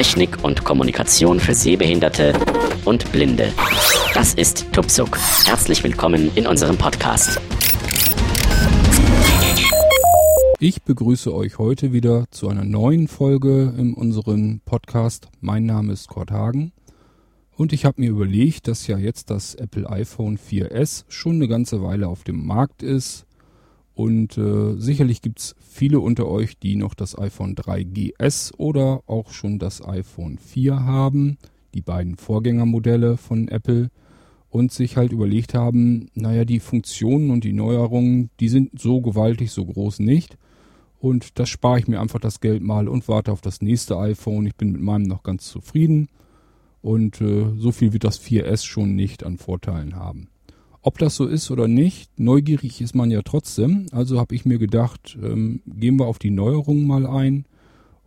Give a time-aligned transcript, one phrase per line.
[0.00, 2.32] Technik und Kommunikation für Sehbehinderte
[2.86, 3.52] und Blinde.
[4.14, 5.18] Das ist Tupsuk.
[5.44, 7.38] Herzlich willkommen in unserem Podcast.
[10.58, 15.28] Ich begrüße euch heute wieder zu einer neuen Folge in unserem Podcast.
[15.42, 16.72] Mein Name ist Kurt Hagen
[17.58, 21.82] und ich habe mir überlegt, dass ja jetzt das Apple iPhone 4S schon eine ganze
[21.82, 23.26] Weile auf dem Markt ist
[24.00, 29.58] und äh, sicherlich gibt's viele unter euch, die noch das iPhone 3GS oder auch schon
[29.58, 31.36] das iPhone 4 haben,
[31.74, 33.90] die beiden Vorgängermodelle von Apple,
[34.48, 39.50] und sich halt überlegt haben, naja, die Funktionen und die Neuerungen, die sind so gewaltig,
[39.50, 40.38] so groß nicht.
[40.98, 44.46] Und das spare ich mir einfach das Geld mal und warte auf das nächste iPhone.
[44.46, 46.08] Ich bin mit meinem noch ganz zufrieden.
[46.80, 50.30] Und äh, so viel wird das 4S schon nicht an Vorteilen haben.
[50.82, 53.86] Ob das so ist oder nicht, neugierig ist man ja trotzdem.
[53.92, 57.44] Also habe ich mir gedacht, ähm, gehen wir auf die Neuerungen mal ein.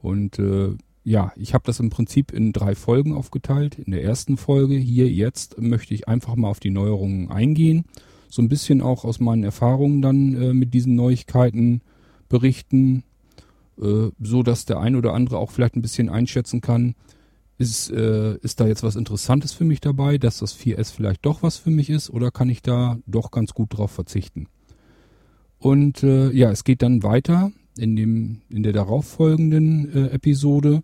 [0.02, 3.78] Und äh, ja, ich habe das im Prinzip in drei Folgen aufgeteilt.
[3.78, 7.86] In der ersten Folge hier jetzt möchte ich einfach mal auf die Neuerungen eingehen.
[8.30, 11.82] So ein bisschen auch aus meinen Erfahrungen dann äh, mit diesen Neuigkeiten
[12.28, 13.04] berichten,
[13.80, 16.96] äh, so dass der ein oder andere auch vielleicht ein bisschen einschätzen kann,
[17.58, 21.44] ist, äh, ist da jetzt was Interessantes für mich dabei, dass das 4S vielleicht doch
[21.44, 24.48] was für mich ist oder kann ich da doch ganz gut drauf verzichten?
[25.60, 27.52] Und äh, ja, es geht dann weiter.
[27.78, 30.82] In, dem, in der darauffolgenden äh, Episode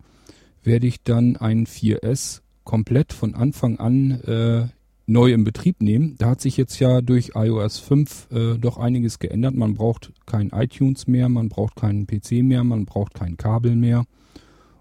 [0.64, 4.68] werde ich dann ein 4S komplett von Anfang an äh,
[5.06, 6.16] neu in Betrieb nehmen.
[6.18, 9.56] Da hat sich jetzt ja durch iOS 5 äh, doch einiges geändert.
[9.56, 14.06] Man braucht kein iTunes mehr, man braucht keinen PC mehr, man braucht kein Kabel mehr.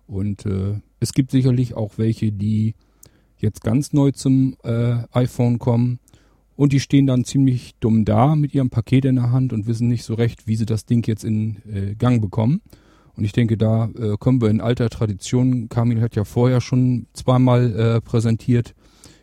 [0.06, 2.74] Und äh, es gibt sicherlich auch welche, die
[3.38, 6.00] jetzt ganz neu zum äh, iPhone kommen
[6.56, 9.86] und die stehen dann ziemlich dumm da mit ihrem Paket in der Hand und wissen
[9.86, 12.62] nicht so recht, wie sie das Ding jetzt in äh, Gang bekommen.
[13.14, 15.68] Und ich denke, da äh, kommen wir in alter Tradition.
[15.68, 18.74] Kamil hat ja vorher schon zweimal äh, präsentiert,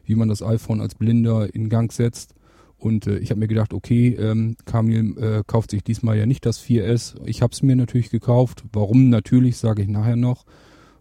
[0.06, 2.36] wie man das iPhone als Blinder in Gang setzt.
[2.78, 6.46] Und äh, ich habe mir gedacht, okay, ähm, Kamil äh, kauft sich diesmal ja nicht
[6.46, 7.16] das 4S.
[7.26, 8.64] Ich habe es mir natürlich gekauft.
[8.72, 10.46] Warum natürlich, sage ich nachher noch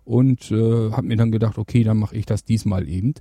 [0.05, 3.15] und äh, habe mir dann gedacht, okay, dann mache ich das diesmal eben.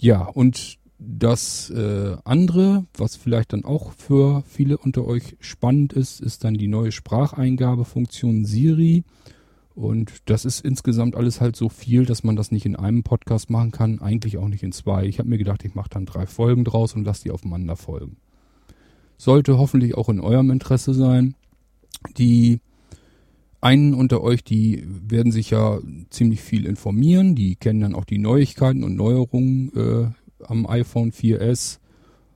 [0.00, 6.20] Ja, und das äh, andere, was vielleicht dann auch für viele unter euch spannend ist,
[6.20, 9.04] ist dann die neue Spracheingabefunktion Siri.
[9.74, 13.50] Und das ist insgesamt alles halt so viel, dass man das nicht in einem Podcast
[13.50, 15.04] machen kann, eigentlich auch nicht in zwei.
[15.04, 18.16] Ich habe mir gedacht, ich mache dann drei Folgen draus und lasse die aufeinander folgen.
[19.16, 21.34] Sollte hoffentlich auch in eurem Interesse sein.
[22.16, 22.60] Die
[23.64, 25.78] einen unter euch, die werden sich ja
[26.10, 31.78] ziemlich viel informieren, die kennen dann auch die Neuigkeiten und Neuerungen äh, am iPhone 4S,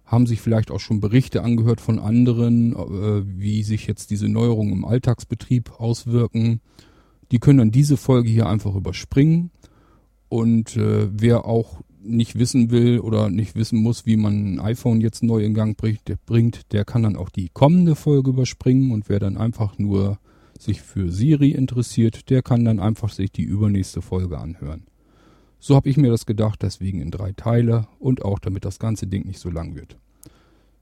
[0.07, 4.73] haben sich vielleicht auch schon Berichte angehört von anderen, äh, wie sich jetzt diese Neuerungen
[4.73, 6.63] im Alltagsbetrieb auswirken.
[7.31, 9.51] Die können dann diese Folge hier einfach überspringen.
[10.31, 15.03] Und äh, wer auch nicht wissen will oder nicht wissen muss, wie man ein iPhone
[15.03, 18.93] jetzt neu in Gang bringt, der, bringt, der kann dann auch die kommende Folge überspringen
[18.93, 20.19] und wer dann einfach nur
[20.59, 24.85] sich für Siri interessiert, der kann dann einfach sich die übernächste Folge anhören.
[25.61, 29.07] So habe ich mir das gedacht, deswegen in drei Teile und auch damit das ganze
[29.07, 29.97] Ding nicht so lang wird.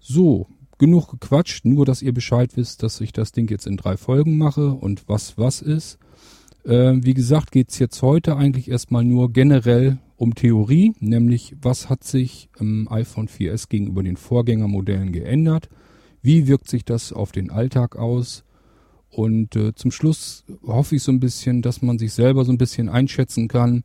[0.00, 0.48] So,
[0.78, 4.36] genug gequatscht, nur dass ihr Bescheid wisst, dass ich das Ding jetzt in drei Folgen
[4.36, 5.98] mache und was was ist.
[6.64, 12.04] Äh, wie gesagt, geht's jetzt heute eigentlich erstmal nur generell um Theorie, nämlich was hat
[12.04, 15.68] sich im iPhone 4S gegenüber den Vorgängermodellen geändert,
[16.22, 18.44] wie wirkt sich das auf den Alltag aus,
[19.16, 22.58] und äh, zum Schluss hoffe ich so ein bisschen, dass man sich selber so ein
[22.58, 23.82] bisschen einschätzen kann,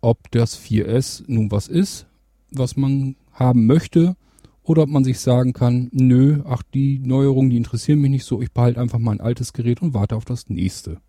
[0.00, 2.06] ob das 4S nun was ist,
[2.52, 4.16] was man haben möchte,
[4.62, 8.40] oder ob man sich sagen kann, nö, ach, die Neuerungen, die interessieren mich nicht so,
[8.40, 11.02] ich behalte einfach mein altes Gerät und warte auf das nächste.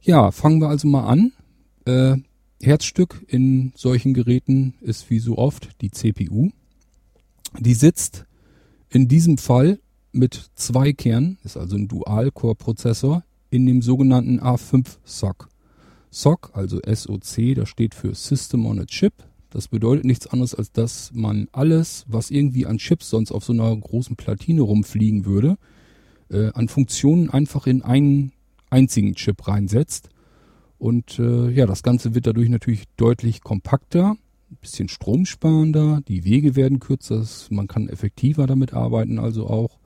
[0.00, 1.32] Ja, fangen wir also mal an.
[1.86, 2.18] Äh,
[2.62, 6.50] Herzstück in solchen Geräten ist wie so oft die CPU.
[7.58, 8.26] Die sitzt
[8.90, 9.80] in diesem Fall
[10.12, 15.48] mit zwei Kernen, ist also ein Dual-Core-Prozessor, in dem sogenannten A5-SoC.
[16.10, 19.14] SoC, also SoC, das steht für System on a Chip.
[19.50, 23.52] Das bedeutet nichts anderes, als dass man alles, was irgendwie an Chips sonst auf so
[23.52, 25.58] einer großen Platine rumfliegen würde,
[26.30, 28.32] äh, an Funktionen einfach in einen
[28.70, 30.08] einzigen Chip reinsetzt.
[30.78, 34.16] Und äh, ja, das Ganze wird dadurch natürlich deutlich kompakter,
[34.50, 39.78] ein bisschen stromsparender, die Wege werden kürzer, man kann effektiver damit arbeiten also auch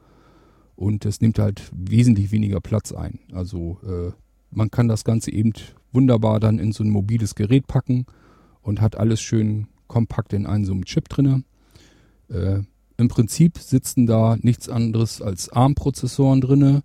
[0.77, 3.19] und es nimmt halt wesentlich weniger Platz ein.
[3.33, 4.13] Also äh,
[4.51, 5.53] man kann das Ganze eben
[5.93, 8.07] wunderbar dann in so ein mobiles Gerät packen
[8.63, 11.43] und hat alles schön kompakt in einem so einem Chip drinne.
[12.29, 12.61] Äh,
[12.99, 16.83] Im Prinzip sitzen da nichts anderes als ARM-Prozessoren drinne.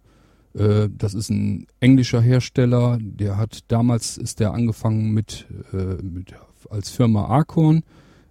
[0.53, 6.33] Äh, das ist ein englischer Hersteller, der hat damals ist der angefangen mit, äh, mit
[6.69, 7.83] als Firma Acorn.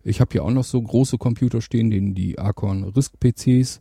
[0.02, 3.80] Ich habe hier auch noch so große Computer stehen, denen die Acorn RISC PCs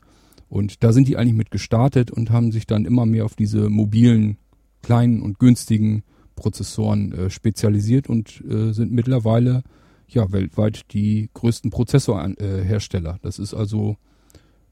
[0.50, 3.70] und da sind die eigentlich mit gestartet und haben sich dann immer mehr auf diese
[3.70, 4.38] mobilen,
[4.82, 6.04] kleinen und günstigen
[6.36, 9.64] Prozessoren äh, spezialisiert und äh, sind mittlerweile
[10.08, 13.16] ja weltweit die größten Prozessorhersteller.
[13.16, 13.98] Äh, das ist also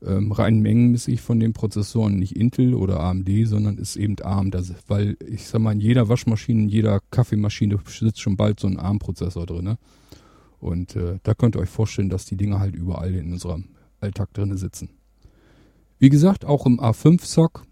[0.03, 4.51] ähm, rein mengenmäßig von den Prozessoren nicht Intel oder AMD, sondern ist eben ARM.
[4.51, 8.68] Das, weil ich sag mal, in jeder Waschmaschine, in jeder Kaffeemaschine sitzt schon bald so
[8.68, 9.65] ein ARM-Prozessor drin.
[9.65, 9.77] Ne?
[10.59, 13.65] Und äh, da könnt ihr euch vorstellen, dass die Dinger halt überall in unserem
[14.00, 14.89] Alltag drin sitzen.
[16.00, 17.66] Wie gesagt, auch im A5-SOC,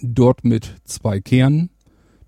[0.00, 1.70] dort mit zwei Kernen.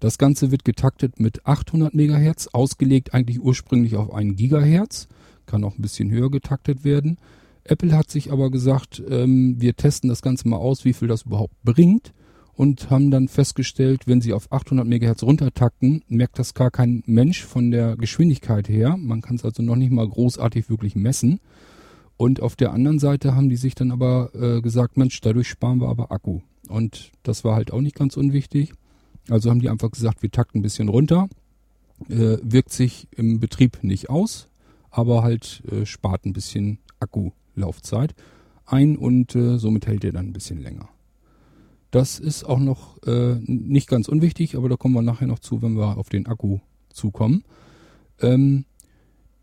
[0.00, 5.08] Das Ganze wird getaktet mit 800 MHz, ausgelegt eigentlich ursprünglich auf 1 GHz,
[5.46, 7.18] kann auch ein bisschen höher getaktet werden.
[7.62, 11.22] Apple hat sich aber gesagt, ähm, wir testen das Ganze mal aus, wie viel das
[11.22, 12.12] überhaupt bringt
[12.52, 17.44] und haben dann festgestellt, wenn sie auf 800 MHz runtertakten, merkt das gar kein Mensch
[17.44, 18.96] von der Geschwindigkeit her.
[18.98, 21.40] Man kann es also noch nicht mal großartig wirklich messen.
[22.16, 25.80] Und auf der anderen Seite haben die sich dann aber äh, gesagt, Mensch, dadurch sparen
[25.80, 26.40] wir aber Akku.
[26.68, 28.72] Und das war halt auch nicht ganz unwichtig.
[29.28, 31.28] Also haben die einfach gesagt, wir takten ein bisschen runter.
[32.08, 34.48] Äh, wirkt sich im Betrieb nicht aus,
[34.90, 38.14] aber halt äh, spart ein bisschen Akkulaufzeit
[38.66, 40.88] ein und äh, somit hält er dann ein bisschen länger.
[41.90, 45.62] Das ist auch noch äh, nicht ganz unwichtig, aber da kommen wir nachher noch zu,
[45.62, 46.58] wenn wir auf den Akku
[46.92, 47.44] zukommen.
[48.20, 48.64] Ähm,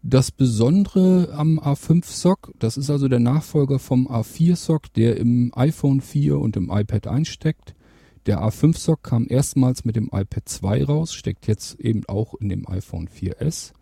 [0.03, 6.39] das Besondere am A5-SOC, das ist also der Nachfolger vom A4-SOC, der im iPhone 4
[6.39, 7.75] und im iPad einsteckt.
[8.25, 12.67] Der A5-SOC kam erstmals mit dem iPad 2 raus, steckt jetzt eben auch in dem
[12.67, 13.73] iPhone 4S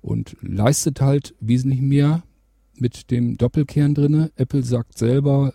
[0.00, 2.22] und leistet halt wesentlich mehr
[2.76, 4.30] mit dem Doppelkern drinne.
[4.36, 5.52] Apple sagt selber,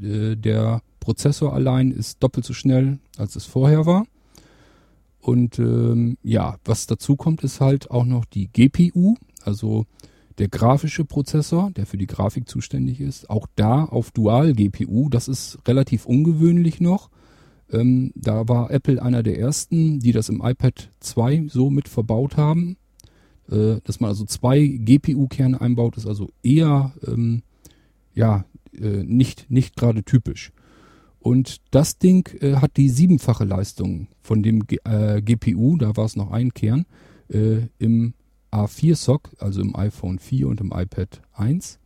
[0.00, 4.06] äh, äh, der Prozessor allein ist doppelt so schnell, als es vorher war.
[5.28, 9.84] Und ähm, ja, was dazu kommt, ist halt auch noch die GPU, also
[10.38, 13.28] der grafische Prozessor, der für die Grafik zuständig ist.
[13.28, 17.10] Auch da auf Dual-GPU, das ist relativ ungewöhnlich noch.
[17.70, 22.38] Ähm, da war Apple einer der ersten, die das im iPad 2 so mit verbaut
[22.38, 22.78] haben.
[23.50, 27.42] Äh, dass man also zwei GPU-Kerne einbaut, ist also eher ähm,
[28.14, 30.52] ja, äh, nicht, nicht gerade typisch.
[31.28, 36.06] Und das Ding äh, hat die siebenfache Leistung von dem G äh, GPU, da war
[36.06, 36.86] es noch ein Kern,
[37.28, 38.14] äh, im
[38.50, 41.80] A4-SOC, also im iPhone 4 und im iPad 1.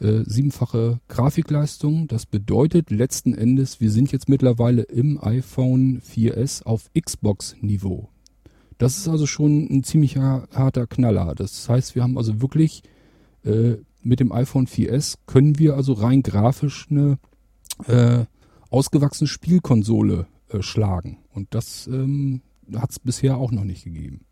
[0.00, 6.90] Äh, siebenfache Grafikleistung, das bedeutet letzten Endes, wir sind jetzt mittlerweile im iPhone 4S auf
[6.92, 8.10] Xbox-Niveau.
[8.76, 11.34] Das ist also schon ein ziemlich harter Knaller.
[11.34, 12.82] Das heißt, wir haben also wirklich
[13.46, 17.18] äh, mit dem iPhone 4S können wir also rein grafisch eine
[17.86, 18.26] äh,
[18.74, 21.18] ausgewachsene Spielkonsole äh, schlagen.
[21.32, 22.42] Und das ähm,
[22.74, 24.22] hat es bisher auch noch nicht gegeben.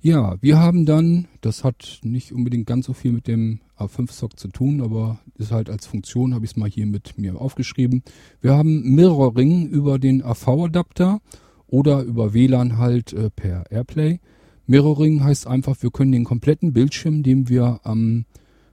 [0.00, 4.48] Ja, wir haben dann, das hat nicht unbedingt ganz so viel mit dem A5-Sock zu
[4.48, 8.02] tun, aber ist halt als Funktion, habe ich es mal hier mit mir aufgeschrieben.
[8.40, 11.20] Wir haben Mirroring über den AV-Adapter
[11.66, 14.20] oder über WLAN halt äh, per Airplay.
[14.66, 18.24] Mirroring heißt einfach, wir können den kompletten Bildschirm, den wir am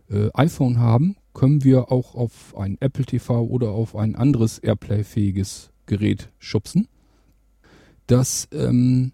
[0.09, 5.69] äh, iPhone haben, können wir auch auf ein Apple TV oder auf ein anderes Airplay-fähiges
[5.85, 6.87] Gerät schubsen.
[8.07, 9.11] Das ähm,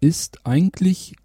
[0.00, 1.16] ist eigentlich,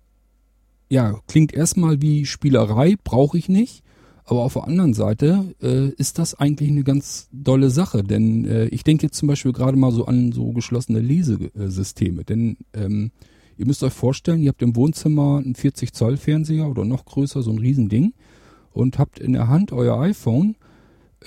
[0.89, 3.83] ja, klingt erstmal wie Spielerei, brauche ich nicht.
[4.23, 8.67] Aber auf der anderen Seite äh, ist das eigentlich eine ganz dolle Sache, denn äh,
[8.67, 13.11] ich denke jetzt zum Beispiel gerade mal so an so geschlossene Lesesysteme, denn ähm,
[13.57, 17.41] ihr müsst euch vorstellen, ihr habt im Wohnzimmer einen 40 Zoll Fernseher oder noch größer,
[17.41, 18.13] so ein Riesending
[18.71, 20.55] und habt in der Hand euer iPhone,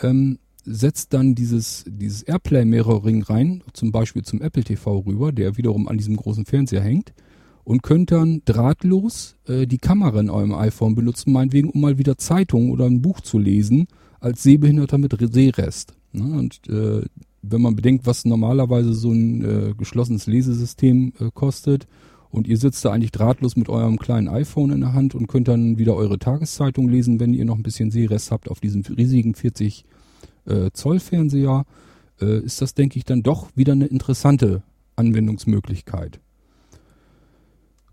[0.02, 5.56] ähm, setzt dann dieses, dieses Airplay Mirroring rein, zum Beispiel zum Apple TV rüber, der
[5.56, 7.12] wiederum an diesem großen Fernseher hängt
[7.64, 12.16] und könnt dann drahtlos äh, die Kamera in eurem iPhone benutzen, meinetwegen, um mal wieder
[12.18, 13.86] Zeitungen oder ein Buch zu lesen,
[14.20, 15.94] als Sehbehinderter mit Sehrest.
[16.12, 16.38] Ne?
[16.38, 17.02] Und äh,
[17.42, 21.86] wenn man bedenkt, was normalerweise so ein äh, geschlossenes Lesesystem äh, kostet,
[22.34, 25.46] und ihr sitzt da eigentlich drahtlos mit eurem kleinen iPhone in der Hand und könnt
[25.46, 29.36] dann wieder eure Tageszeitung lesen, wenn ihr noch ein bisschen Sehrest habt auf diesem riesigen
[29.36, 29.84] 40
[30.46, 31.64] äh, Zoll Fernseher,
[32.20, 34.64] äh, ist das, denke ich, dann doch wieder eine interessante
[34.96, 36.18] Anwendungsmöglichkeit.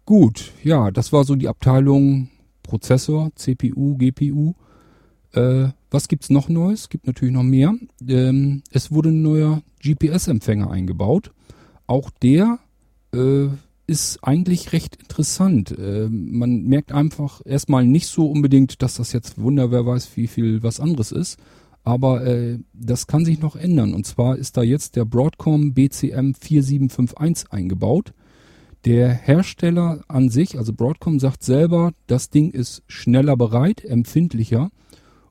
[0.06, 2.30] Gut, ja, das war so die Abteilung
[2.64, 4.56] Prozessor, CPU, GPU.
[5.34, 6.90] Äh, was gibt's noch Neues?
[6.90, 7.76] Gibt natürlich noch mehr.
[8.08, 11.32] Ähm, es wurde ein neuer GPS-Empfänger eingebaut.
[11.86, 12.58] Auch der
[13.14, 13.50] äh,
[13.92, 15.78] ist eigentlich recht interessant.
[15.78, 20.28] Äh, man merkt einfach erstmal nicht so unbedingt, dass das jetzt Wunder, wer weiß, wie
[20.28, 21.38] viel was anderes ist.
[21.84, 23.94] Aber äh, das kann sich noch ändern.
[23.94, 28.14] Und zwar ist da jetzt der Broadcom BCM 4751 eingebaut.
[28.86, 34.72] Der Hersteller an sich, also Broadcom, sagt selber, das Ding ist schneller bereit, empfindlicher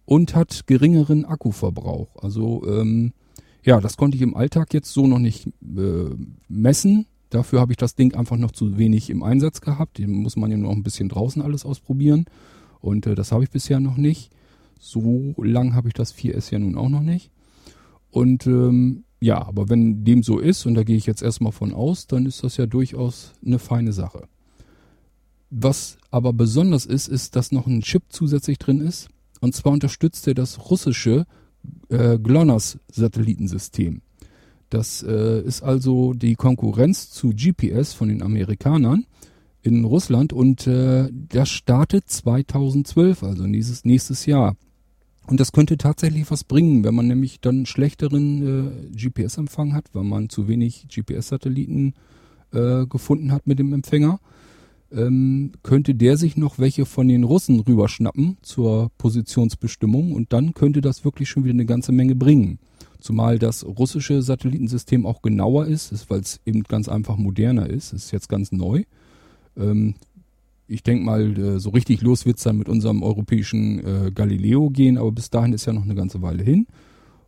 [0.04, 2.14] und hat geringeren Akkuverbrauch.
[2.16, 3.14] Also ähm,
[3.62, 6.10] ja, das konnte ich im Alltag jetzt so noch nicht äh,
[6.48, 7.06] messen.
[7.30, 9.98] Dafür habe ich das Ding einfach noch zu wenig im Einsatz gehabt.
[9.98, 12.26] Den muss man ja noch ein bisschen draußen alles ausprobieren.
[12.80, 14.30] Und äh, das habe ich bisher noch nicht.
[14.78, 17.30] So lang habe ich das 4S ja nun auch noch nicht.
[18.10, 21.72] Und ähm, ja, aber wenn dem so ist, und da gehe ich jetzt erstmal von
[21.72, 24.26] aus, dann ist das ja durchaus eine feine Sache.
[25.50, 29.08] Was aber besonders ist, ist, dass noch ein Chip zusätzlich drin ist.
[29.40, 31.26] Und zwar unterstützt er das russische
[31.88, 34.00] äh, GLONASS-Satellitensystem.
[34.70, 39.04] Das äh, ist also die Konkurrenz zu GPS von den Amerikanern
[39.62, 44.56] in Russland und äh, das startet 2012, also nächstes, nächstes Jahr.
[45.26, 50.04] Und das könnte tatsächlich was bringen, wenn man nämlich dann schlechteren äh, GPS-Empfang hat, weil
[50.04, 51.94] man zu wenig GPS-Satelliten
[52.52, 54.18] äh, gefunden hat mit dem Empfänger.
[54.92, 60.80] Ähm, könnte der sich noch welche von den Russen rüberschnappen zur Positionsbestimmung und dann könnte
[60.80, 62.58] das wirklich schon wieder eine ganze Menge bringen.
[63.00, 67.92] Zumal das russische Satellitensystem auch genauer ist, ist weil es eben ganz einfach moderner ist,
[67.92, 68.84] ist jetzt ganz neu.
[69.56, 69.94] Ähm,
[70.66, 74.70] ich denke mal, äh, so richtig los wird es dann mit unserem europäischen äh, Galileo
[74.70, 76.66] gehen, aber bis dahin ist ja noch eine ganze Weile hin.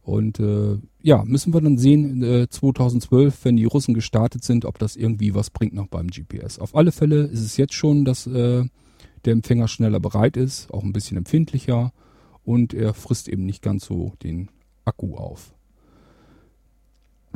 [0.02, 4.78] Und äh, ja, müssen wir dann sehen, äh, 2012, wenn die Russen gestartet sind, ob
[4.78, 6.58] das irgendwie was bringt noch beim GPS.
[6.58, 8.64] Auf alle Fälle ist es jetzt schon, dass äh,
[9.24, 11.92] der Empfänger schneller bereit ist, auch ein bisschen empfindlicher
[12.44, 14.48] und er frisst eben nicht ganz so den
[14.84, 15.54] Akku auf.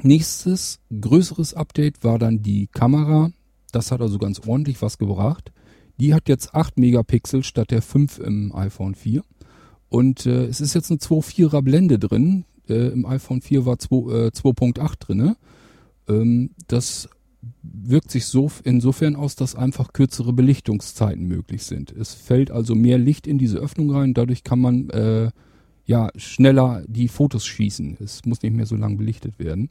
[0.02, 3.30] Nächstes größeres Update war dann die Kamera.
[3.72, 5.52] Das hat also ganz ordentlich was gebracht.
[5.98, 9.22] Die hat jetzt 8 Megapixel statt der 5 im iPhone 4.
[9.88, 12.44] Und äh, es ist jetzt eine 2,4er Blende drin.
[12.68, 15.36] Äh, Im iPhone 4 war 2.8 äh, drin.
[16.08, 17.08] Ähm, das
[17.62, 21.92] wirkt sich so insofern aus, dass einfach kürzere Belichtungszeiten möglich sind.
[21.92, 24.14] Es fällt also mehr Licht in diese Öffnung rein.
[24.14, 25.30] Dadurch kann man äh,
[25.86, 27.96] ja schneller die Fotos schießen.
[28.00, 29.70] Es muss nicht mehr so lang belichtet werden.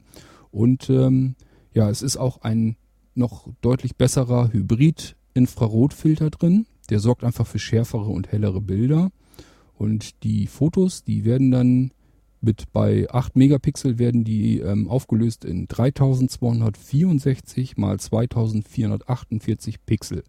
[0.50, 1.36] Und ähm,
[1.72, 2.76] ja, es ist auch ein
[3.14, 6.66] noch deutlich besserer Hybrid-Infrarotfilter drin.
[6.90, 9.10] Der sorgt einfach für schärfere und hellere Bilder.
[9.74, 11.90] Und die Fotos, die werden dann
[12.40, 20.22] mit bei 8 Megapixel werden die ähm, aufgelöst in 3264 mal 2448 Pixel.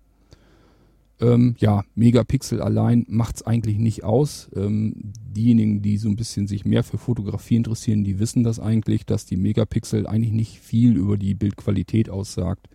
[1.19, 4.49] Ähm, ja, Megapixel allein macht's eigentlich nicht aus.
[4.55, 4.93] Ähm,
[5.35, 9.25] diejenigen, die so ein bisschen sich mehr für Fotografie interessieren, die wissen das eigentlich, dass
[9.25, 12.67] die Megapixel eigentlich nicht viel über die Bildqualität aussagt.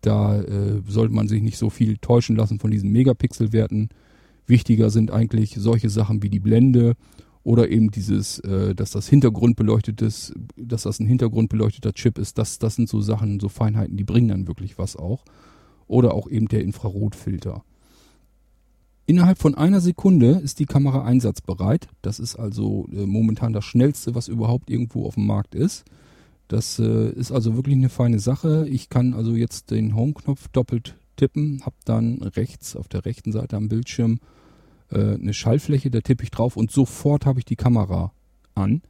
[0.00, 3.88] Da äh, sollte man sich nicht so viel täuschen lassen von diesen Megapixelwerten.
[4.46, 6.94] Wichtiger sind eigentlich solche Sachen wie die Blende
[7.42, 10.32] oder eben dieses, äh, dass das Hintergrund dass
[10.82, 12.38] das ein hintergrundbeleuchteter Chip ist.
[12.38, 15.24] Das, das sind so Sachen, so Feinheiten, die bringen dann wirklich was auch
[15.90, 17.64] oder auch eben der Infrarotfilter.
[19.06, 21.88] Innerhalb von einer Sekunde ist die Kamera einsatzbereit.
[22.00, 25.84] Das ist also äh, momentan das schnellste, was überhaupt irgendwo auf dem Markt ist.
[26.46, 28.68] Das äh, ist also wirklich eine feine Sache.
[28.68, 33.56] Ich kann also jetzt den Home-Knopf doppelt tippen, habe dann rechts auf der rechten Seite
[33.56, 34.20] am Bildschirm
[34.90, 38.12] äh, eine Schallfläche, da tippe ich drauf und sofort habe ich die Kamera
[38.54, 38.82] an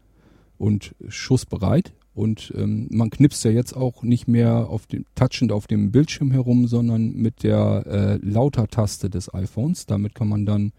[0.58, 1.94] und schussbereit.
[2.14, 6.30] Und ähm, man knipst ja jetzt auch nicht mehr auf dem touchend auf dem Bildschirm
[6.32, 9.86] herum, sondern mit der äh, Lauter-Taste des iPhones.
[9.86, 10.72] Damit kann man dann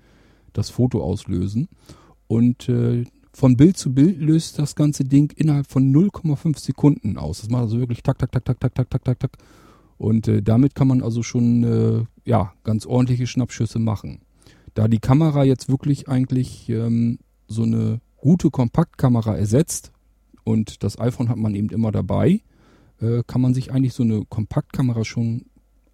[0.54, 1.70] das Foto auslösen.
[2.28, 7.42] Und äh, von Bild zu Bild löst das ganze Ding innerhalb von 0,5 Sekunden aus.
[7.42, 9.32] Das macht also wirklich tak, tak, tak, tak, tak, tak, tak, tak, tak.
[9.98, 14.22] Und äh, damit kann man also schon äh, ja ganz ordentliche Schnappschüsse machen.
[14.74, 19.92] Da die Kamera jetzt wirklich eigentlich ähm, so eine gute Kompaktkamera ersetzt,
[20.44, 22.42] und das iPhone hat man eben immer dabei,
[23.00, 25.46] äh, kann man sich eigentlich so eine Kompaktkamera schon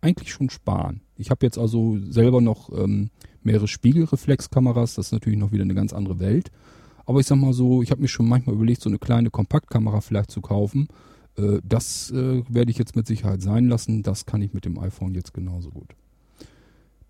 [0.01, 1.01] eigentlich schon sparen.
[1.15, 3.09] Ich habe jetzt also selber noch ähm,
[3.43, 6.51] mehrere Spiegelreflexkameras, das ist natürlich noch wieder eine ganz andere Welt.
[7.05, 10.01] Aber ich sag mal so, ich habe mir schon manchmal überlegt, so eine kleine Kompaktkamera
[10.01, 10.89] vielleicht zu kaufen.
[11.37, 14.03] Äh, das äh, werde ich jetzt mit Sicherheit sein lassen.
[14.03, 15.95] Das kann ich mit dem iPhone jetzt genauso gut.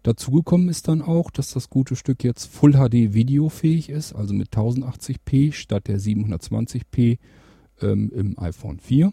[0.07, 4.51] Dazugekommen ist dann auch, dass das gute Stück jetzt Full HD videofähig ist, also mit
[4.51, 7.17] 1080p statt der 720p
[7.81, 9.11] ähm, im iPhone 4.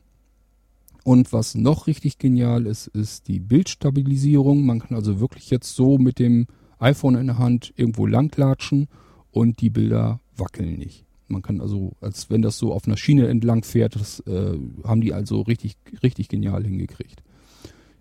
[1.03, 4.65] Und was noch richtig genial ist, ist die Bildstabilisierung.
[4.65, 6.47] Man kann also wirklich jetzt so mit dem
[6.79, 8.87] iPhone in der Hand irgendwo langlatschen
[9.33, 11.07] und die Bilder wackeln nicht.
[11.27, 15.01] Man kann also, als wenn das so auf einer Schiene entlang fährt, das äh, haben
[15.01, 15.75] die also richtig,
[16.05, 17.24] richtig genial hingekriegt.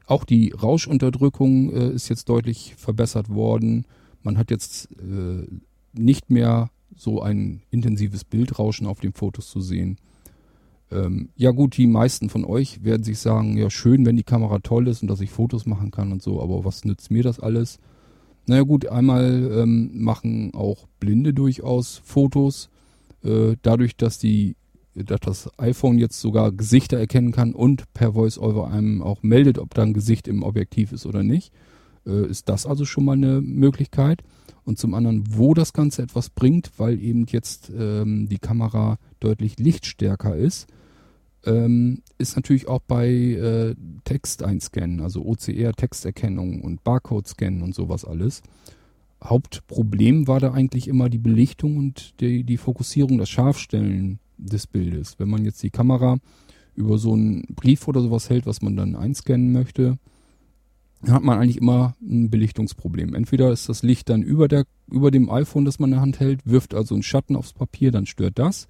[0.06, 3.86] Auch die Rauschunterdrückung äh, ist jetzt deutlich verbessert worden.
[4.22, 5.48] Man hat jetzt äh,
[5.94, 9.98] nicht mehr so ein intensives Bildrauschen auf den Fotos zu sehen.
[10.92, 14.60] Ähm, ja gut, die meisten von euch werden sich sagen, ja schön, wenn die Kamera
[14.60, 17.40] toll ist und dass ich Fotos machen kann und so, aber was nützt mir das
[17.40, 17.80] alles?
[18.46, 22.70] Naja gut, einmal ähm, machen auch Blinde durchaus Fotos.
[23.24, 24.56] Äh, dadurch, dass die
[24.96, 29.74] dass das iPhone jetzt sogar Gesichter erkennen kann und per Voice-Over einem auch meldet, ob
[29.74, 31.52] da ein Gesicht im Objektiv ist oder nicht,
[32.06, 34.24] äh, ist das also schon mal eine Möglichkeit.
[34.66, 39.60] Und zum anderen, wo das Ganze etwas bringt, weil eben jetzt ähm, die Kamera deutlich
[39.60, 40.68] lichtstärker ist,
[41.46, 48.42] ähm, ist natürlich auch bei äh, Text also OCR, Texterkennung und Barcode-Scannen und sowas alles.
[49.22, 55.20] Hauptproblem war da eigentlich immer die Belichtung und die, die Fokussierung, das Scharfstellen des Bildes.
[55.20, 56.18] Wenn man jetzt die Kamera
[56.76, 59.98] über so einen Brief oder sowas hält, was man dann einscannen möchte,
[61.08, 63.14] hat man eigentlich immer ein Belichtungsproblem.
[63.14, 66.20] Entweder ist das Licht dann über, der, über dem iPhone, das man in der Hand
[66.20, 68.68] hält, wirft also einen Schatten aufs Papier, dann stört das.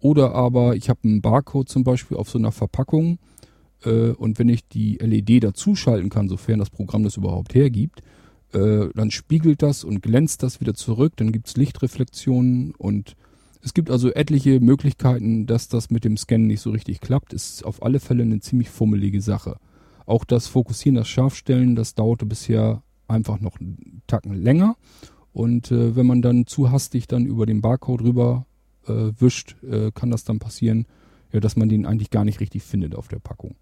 [0.00, 3.18] Oder aber ich habe einen Barcode zum Beispiel auf so einer Verpackung
[3.84, 8.02] äh, und wenn ich die LED dazuschalten kann, sofern das Programm das überhaupt hergibt,
[8.52, 13.14] äh, dann spiegelt das und glänzt das wieder zurück, dann gibt's Lichtreflexionen und
[13.62, 17.32] es gibt also etliche Möglichkeiten, dass das mit dem Scannen nicht so richtig klappt.
[17.32, 19.56] Ist auf alle Fälle eine ziemlich fummelige Sache.
[20.06, 24.76] Auch das Fokussieren, das Scharfstellen, das dauerte bisher einfach noch einen Tacken länger.
[25.32, 28.46] Und äh, wenn man dann zu hastig dann über den Barcode rüber
[28.86, 30.86] äh, wischt, äh, kann das dann passieren,
[31.32, 33.54] ja, dass man den eigentlich gar nicht richtig findet auf der Packung.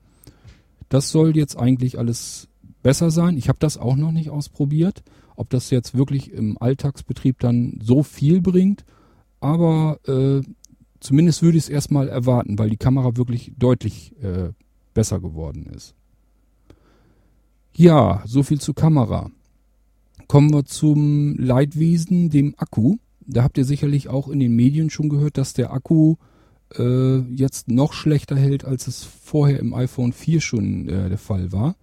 [0.89, 2.49] Das soll jetzt eigentlich alles
[2.83, 3.37] besser sein.
[3.37, 5.03] Ich habe das auch noch nicht ausprobiert,
[5.35, 8.85] ob das jetzt wirklich im Alltagsbetrieb dann so viel bringt.
[9.41, 10.43] Aber äh,
[11.01, 14.51] zumindest würde ich es erstmal erwarten, weil die Kamera wirklich deutlich äh,
[14.95, 15.95] besser geworden ist.
[17.75, 19.31] Ja, so viel zur Kamera.
[20.29, 25.09] Kommen wir zum Leidwesen, dem Akku da habt ihr sicherlich auch in den Medien schon
[25.09, 26.17] gehört, dass der Akku
[26.79, 31.53] äh, jetzt noch schlechter hält, als es vorher im iPhone 4 schon äh, der Fall
[31.53, 31.77] war.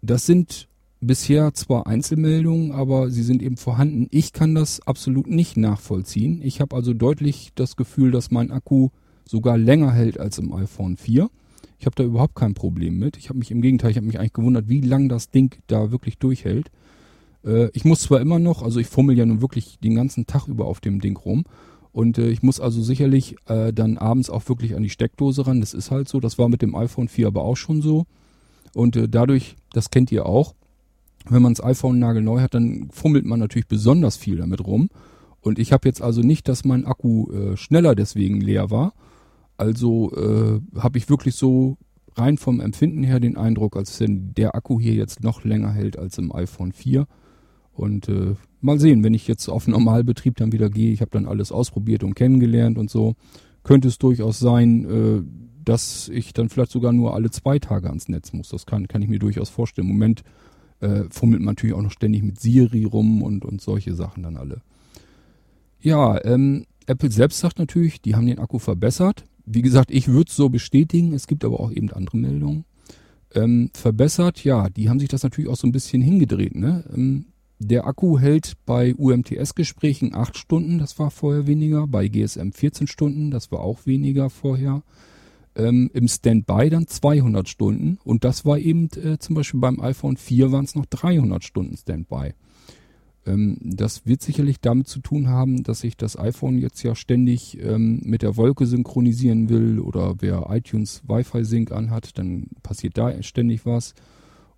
[0.00, 0.68] Das sind
[1.06, 4.08] bisher zwar Einzelmeldungen, aber sie sind eben vorhanden.
[4.10, 6.40] Ich kann das absolut nicht nachvollziehen.
[6.42, 8.88] Ich habe also deutlich das Gefühl, dass mein Akku
[9.26, 11.30] sogar länger hält als im iPhone 4.
[11.78, 13.16] Ich habe da überhaupt kein Problem mit.
[13.16, 15.90] Ich habe mich im Gegenteil, ich habe mich eigentlich gewundert, wie lang das Ding da
[15.90, 16.70] wirklich durchhält.
[17.44, 20.48] Äh, ich muss zwar immer noch, also ich fummel ja nun wirklich den ganzen Tag
[20.48, 21.44] über auf dem Ding rum.
[21.92, 25.60] Und äh, ich muss also sicherlich äh, dann abends auch wirklich an die Steckdose ran.
[25.60, 26.20] Das ist halt so.
[26.20, 28.06] Das war mit dem iPhone 4 aber auch schon so.
[28.74, 30.54] Und äh, dadurch, das kennt ihr auch,
[31.28, 34.90] wenn man das iPhone nagelneu hat, dann fummelt man natürlich besonders viel damit rum.
[35.40, 38.94] Und ich habe jetzt also nicht, dass mein Akku äh, schneller deswegen leer war.
[39.56, 41.76] Also äh, habe ich wirklich so
[42.16, 45.98] rein vom Empfinden her den Eindruck, als wenn der Akku hier jetzt noch länger hält
[45.98, 47.06] als im iPhone 4.
[47.72, 51.26] Und äh, mal sehen, wenn ich jetzt auf Normalbetrieb dann wieder gehe, ich habe dann
[51.26, 53.14] alles ausprobiert und kennengelernt und so,
[53.64, 55.22] könnte es durchaus sein, äh,
[55.64, 58.48] dass ich dann vielleicht sogar nur alle zwei Tage ans Netz muss.
[58.50, 59.88] Das kann, kann ich mir durchaus vorstellen.
[59.88, 60.22] Im Moment
[60.84, 64.36] äh, fummelt man natürlich auch noch ständig mit Siri rum und, und solche Sachen dann
[64.36, 64.60] alle.
[65.80, 69.24] Ja, ähm, Apple selbst sagt natürlich, die haben den Akku verbessert.
[69.46, 71.12] Wie gesagt, ich würde es so bestätigen.
[71.12, 72.64] Es gibt aber auch eben andere Meldungen.
[73.34, 76.54] Ähm, verbessert, ja, die haben sich das natürlich auch so ein bisschen hingedreht.
[76.54, 76.84] Ne?
[76.94, 77.26] Ähm,
[77.58, 81.86] der Akku hält bei UMTS-Gesprächen 8 Stunden, das war vorher weniger.
[81.86, 84.82] Bei GSM 14 Stunden, das war auch weniger vorher.
[85.56, 90.16] Ähm, Im Standby dann 200 Stunden und das war eben äh, zum Beispiel beim iPhone
[90.16, 92.34] 4 waren es noch 300 Stunden Standby.
[93.26, 97.58] Ähm, das wird sicherlich damit zu tun haben, dass sich das iPhone jetzt ja ständig
[97.60, 103.22] ähm, mit der Wolke synchronisieren will oder wer iTunes Wi-Fi Sync anhat, dann passiert da
[103.22, 103.94] ständig was.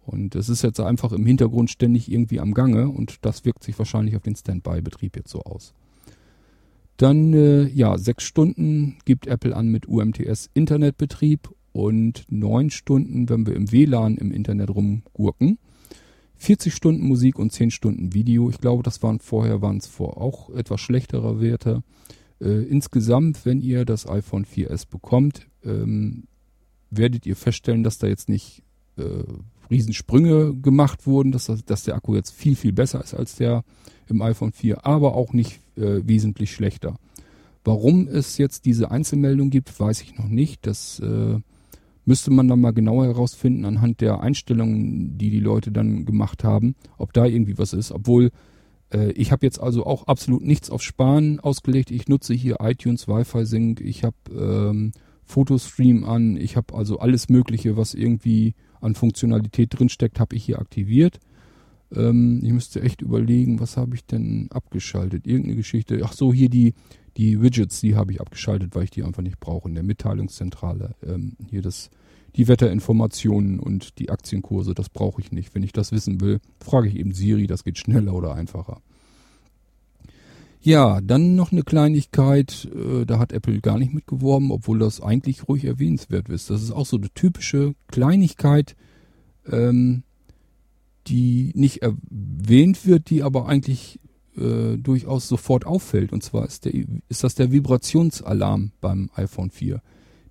[0.04, 3.76] Und es ist jetzt einfach im Hintergrund ständig irgendwie am Gange und das wirkt sich
[3.78, 5.74] wahrscheinlich auf den Standby-Betrieb jetzt so aus.
[6.96, 13.46] Dann, äh, ja, sechs Stunden gibt Apple an mit UMTS Internetbetrieb und neun Stunden, wenn
[13.46, 15.58] wir im WLAN im Internet rumgurken.
[16.36, 18.50] 40 Stunden Musik und 10 Stunden Video.
[18.50, 21.82] Ich glaube, das waren vorher, waren es vor auch etwas schlechtere Werte.
[22.40, 26.24] Äh, insgesamt, wenn ihr das iPhone 4S bekommt, ähm,
[26.90, 28.62] werdet ihr feststellen, dass da jetzt nicht
[28.96, 29.24] äh,
[29.70, 33.64] Riesensprünge gemacht wurden, dass, dass der Akku jetzt viel, viel besser ist als der
[34.10, 36.96] im iPhone 4, aber auch nicht äh, wesentlich schlechter.
[37.64, 40.66] Warum es jetzt diese Einzelmeldung gibt, weiß ich noch nicht.
[40.66, 41.40] Das äh,
[42.04, 46.76] müsste man dann mal genauer herausfinden anhand der Einstellungen, die die Leute dann gemacht haben,
[46.96, 47.90] ob da irgendwie was ist.
[47.90, 48.30] Obwohl
[48.92, 51.90] äh, ich habe jetzt also auch absolut nichts auf Sparen ausgelegt.
[51.90, 54.92] Ich nutze hier iTunes Wi-Fi Sync, ich habe ähm,
[55.24, 60.60] Fotostream an, ich habe also alles Mögliche, was irgendwie an Funktionalität drinsteckt, habe ich hier
[60.60, 61.18] aktiviert.
[61.94, 65.26] Ähm, ich müsste echt überlegen, was habe ich denn abgeschaltet?
[65.26, 66.00] Irgendeine Geschichte.
[66.04, 66.74] Ach so, hier die,
[67.16, 70.94] die Widgets, die habe ich abgeschaltet, weil ich die einfach nicht brauche in der Mitteilungszentrale.
[71.06, 71.90] Ähm, hier das,
[72.36, 75.54] die Wetterinformationen und die Aktienkurse, das brauche ich nicht.
[75.54, 78.80] Wenn ich das wissen will, frage ich eben Siri, das geht schneller oder einfacher.
[80.60, 85.46] Ja, dann noch eine Kleinigkeit, äh, da hat Apple gar nicht mitgeworben, obwohl das eigentlich
[85.46, 86.50] ruhig erwähnenswert ist.
[86.50, 88.74] Das ist auch so eine typische Kleinigkeit,
[89.48, 90.02] ähm,
[91.06, 94.00] die nicht erwähnt wird, die aber eigentlich
[94.36, 96.12] äh, durchaus sofort auffällt.
[96.12, 96.72] Und zwar ist, der,
[97.08, 99.80] ist das der Vibrationsalarm beim iPhone 4.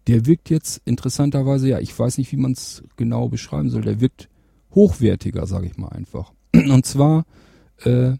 [0.07, 4.01] Der wirkt jetzt interessanterweise, ja, ich weiß nicht, wie man es genau beschreiben soll, der
[4.01, 4.29] wirkt
[4.73, 6.33] hochwertiger, sage ich mal einfach.
[6.53, 7.25] Und zwar
[7.83, 8.13] äh,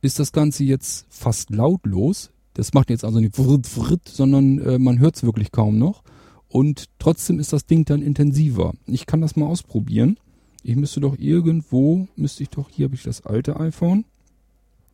[0.00, 2.30] ist das Ganze jetzt fast lautlos.
[2.54, 6.02] Das macht jetzt also nicht wrt, wrt, sondern äh, man hört es wirklich kaum noch.
[6.48, 8.72] Und trotzdem ist das Ding dann intensiver.
[8.86, 10.18] Ich kann das mal ausprobieren.
[10.68, 14.04] Ich müsste doch irgendwo, müsste ich doch, hier habe ich das alte iPhone.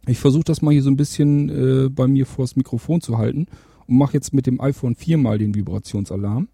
[0.06, 3.46] Ich versuche das mal hier so ein bisschen äh, bei mir vors Mikrofon zu halten
[3.86, 6.48] und mache jetzt mit dem iPhone 4 mal den Vibrationsalarm.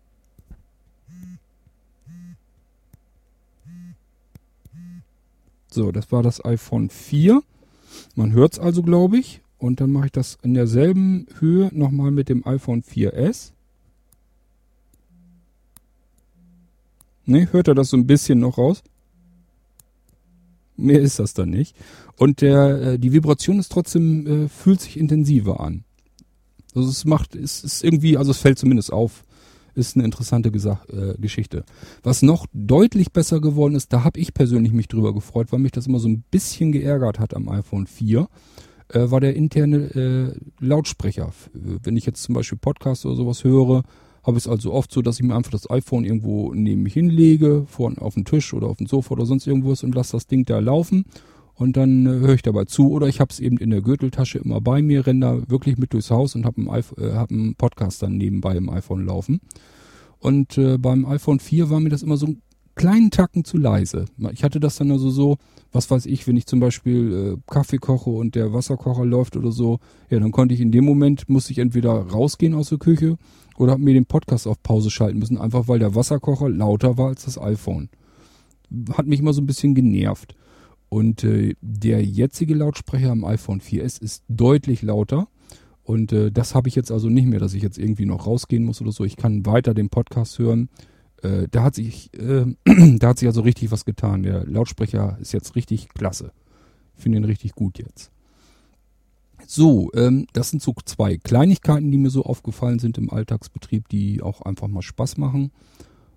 [5.69, 7.43] So, das war das iPhone 4.
[8.15, 9.41] Man hört es also, glaube ich.
[9.59, 13.51] Und dann mache ich das in derselben Höhe nochmal mit dem iPhone 4S.
[17.27, 18.85] Ne, hört er das so ein bisschen noch raus?
[20.79, 21.77] Mehr ist das dann nicht.
[22.17, 25.85] Und der, äh, die Vibration ist trotzdem, äh, fühlt sich intensiver an.
[26.75, 29.25] Also es macht, es ist irgendwie, also es fällt zumindest auf,
[29.75, 31.65] ist eine interessante äh, Geschichte.
[32.03, 35.73] Was noch deutlich besser geworden ist, da habe ich persönlich mich drüber gefreut, weil mich
[35.73, 38.29] das immer so ein bisschen geärgert hat am iPhone 4,
[38.89, 41.33] äh, war der interne äh, Lautsprecher.
[41.53, 43.83] Wenn ich jetzt zum Beispiel Podcast oder sowas höre,
[44.23, 46.95] habe ich es also oft so, dass ich mir einfach das iPhone irgendwo neben mich
[46.95, 50.27] hinlege, vor, auf den Tisch oder auf den Sofa oder sonst irgendwas und lasse das
[50.27, 51.05] Ding da laufen
[51.59, 54.39] und dann äh, höre ich dabei zu oder ich habe es eben in der Gürteltasche
[54.39, 57.57] immer bei mir, renne da wirklich mit durchs Haus und habe einen, äh, hab einen
[57.57, 59.41] Podcast dann nebenbei im iPhone laufen.
[60.21, 62.43] Und äh, beim iPhone 4 war mir das immer so einen
[62.77, 64.05] kleinen Tacken zu leise.
[64.33, 65.37] Ich hatte das dann also so,
[65.73, 69.51] was weiß ich, wenn ich zum Beispiel äh, Kaffee koche und der Wasserkocher läuft oder
[69.51, 73.19] so, ja, dann konnte ich in dem Moment, musste ich entweder rausgehen aus der Küche
[73.59, 77.09] oder habe mir den Podcast auf Pause schalten müssen, einfach weil der Wasserkocher lauter war
[77.09, 77.89] als das iPhone.
[78.93, 80.37] Hat mich immer so ein bisschen genervt.
[80.89, 85.29] Und äh, der jetzige Lautsprecher am iPhone 4S ist deutlich lauter.
[85.83, 88.65] Und äh, das habe ich jetzt also nicht mehr, dass ich jetzt irgendwie noch rausgehen
[88.65, 89.05] muss oder so.
[89.05, 90.69] Ich kann weiter den Podcast hören.
[91.23, 92.45] Äh, da hat sich, äh,
[92.99, 94.23] da hat sich also richtig was getan.
[94.23, 96.31] Der Lautsprecher ist jetzt richtig klasse.
[96.97, 98.13] Ich finde ihn richtig gut jetzt.
[99.47, 104.23] So, ähm, das sind so zwei Kleinigkeiten, die mir so aufgefallen sind im Alltagsbetrieb, die
[104.23, 105.53] auch einfach mal Spaß machen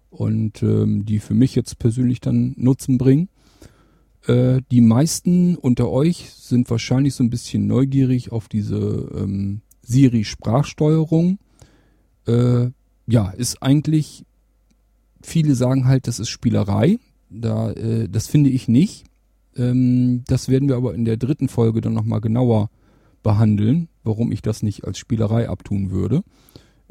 [0.09, 3.29] und ähm, die für mich jetzt persönlich dann Nutzen bringen.
[4.27, 11.39] Äh, die meisten unter euch sind wahrscheinlich so ein bisschen neugierig auf diese ähm, Siri-Sprachsteuerung.
[12.27, 12.69] Äh,
[13.07, 14.25] ja, ist eigentlich,
[15.21, 16.99] viele sagen halt, das ist Spielerei.
[17.29, 19.05] Da, äh, das finde ich nicht.
[19.55, 22.69] Ähm, das werden wir aber in der dritten Folge dann nochmal genauer
[23.23, 26.23] behandeln, warum ich das nicht als Spielerei abtun würde.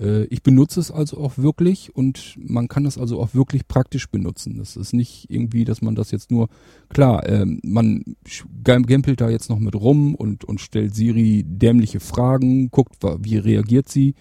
[0.01, 4.09] Äh, ich benutze es also auch wirklich und man kann das also auch wirklich praktisch
[4.09, 4.59] benutzen.
[4.59, 6.49] Das ist nicht irgendwie, dass man das jetzt nur,
[6.89, 8.17] klar, äh, man
[8.63, 13.89] gempelt da jetzt noch mit rum und, und stellt Siri dämliche Fragen, guckt, wie reagiert
[13.89, 14.15] sie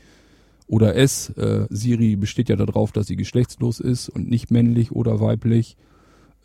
[0.68, 1.30] oder es.
[1.32, 5.78] Äh, Siri besteht ja darauf, dass sie geschlechtslos ist und nicht männlich oder weiblich.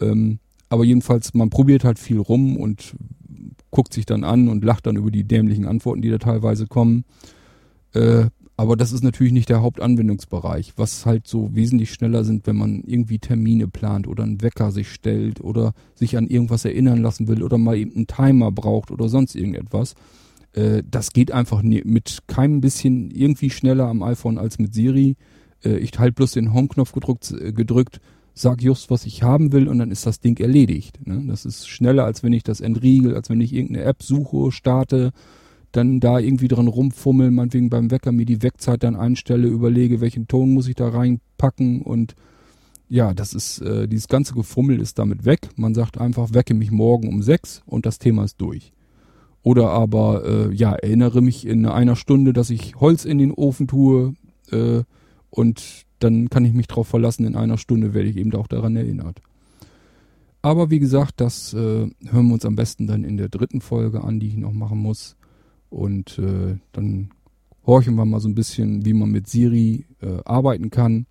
[0.00, 2.96] Ähm, aber jedenfalls, man probiert halt viel rum und
[3.70, 7.04] guckt sich dann an und lacht dann über die dämlichen Antworten, die da teilweise kommen.
[7.92, 10.74] Äh, aber das ist natürlich nicht der Hauptanwendungsbereich.
[10.76, 14.90] Was halt so wesentlich schneller sind, wenn man irgendwie Termine plant oder einen Wecker sich
[14.90, 19.08] stellt oder sich an irgendwas erinnern lassen will oder mal eben einen Timer braucht oder
[19.08, 19.94] sonst irgendetwas.
[20.52, 25.16] Äh, das geht einfach mit keinem bisschen irgendwie schneller am iPhone als mit Siri.
[25.64, 28.00] Äh, ich halt bloß den Home-Knopf gedrückt, äh, gedrückt,
[28.34, 31.06] sag just, was ich haben will und dann ist das Ding erledigt.
[31.06, 31.24] Ne?
[31.28, 35.12] Das ist schneller, als wenn ich das entriegel, als wenn ich irgendeine App suche, starte
[35.70, 40.28] dann da irgendwie dran rumfummeln, meinetwegen beim Wecker mir die Wegzeit dann einstelle, überlege, welchen
[40.28, 42.14] Ton muss ich da reinpacken und
[42.88, 45.48] ja, das ist, äh, dieses ganze Gefummel ist damit weg.
[45.56, 48.72] Man sagt einfach, wecke mich morgen um sechs und das Thema ist durch.
[49.42, 53.66] Oder aber, äh, ja, erinnere mich in einer Stunde, dass ich Holz in den Ofen
[53.66, 54.14] tue
[54.50, 54.82] äh,
[55.30, 58.76] und dann kann ich mich darauf verlassen, in einer Stunde werde ich eben auch daran
[58.76, 59.20] erinnert.
[60.42, 64.04] Aber wie gesagt, das äh, hören wir uns am besten dann in der dritten Folge
[64.04, 65.16] an, die ich noch machen muss.
[65.70, 67.10] Und äh, dann
[67.66, 71.06] horchen wir mal so ein bisschen, wie man mit Siri äh, arbeiten kann.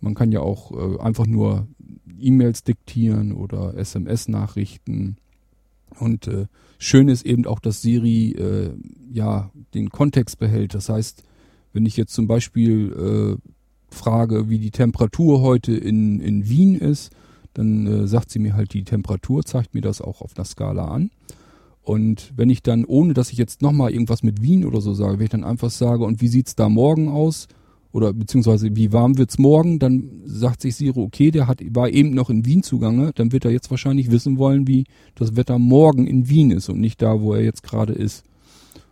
[0.00, 1.68] Man kann ja auch äh, einfach nur
[2.18, 5.18] E-Mails diktieren oder SMS-Nachrichten
[5.98, 6.46] Und äh,
[6.78, 8.72] schön ist eben auch, dass Siri äh,
[9.12, 10.74] ja den Kontext behält.
[10.74, 11.22] Das heißt,
[11.72, 13.38] wenn ich jetzt zum Beispiel
[13.90, 17.10] frage, wie die Temperatur heute in, in Wien ist,
[17.54, 20.86] dann äh, sagt sie mir halt die Temperatur, zeigt mir das auch auf der Skala
[20.86, 21.10] an.
[21.82, 25.18] Und wenn ich dann, ohne dass ich jetzt nochmal irgendwas mit Wien oder so sage,
[25.18, 27.48] wenn ich dann einfach sage, und wie sieht's da morgen aus?
[27.90, 29.78] Oder beziehungsweise wie warm wird's morgen?
[29.78, 33.46] Dann sagt sich Siro, okay, der hat, war eben noch in Wien zugange, dann wird
[33.46, 37.22] er jetzt wahrscheinlich wissen wollen, wie das Wetter morgen in Wien ist und nicht da,
[37.22, 38.24] wo er jetzt gerade ist.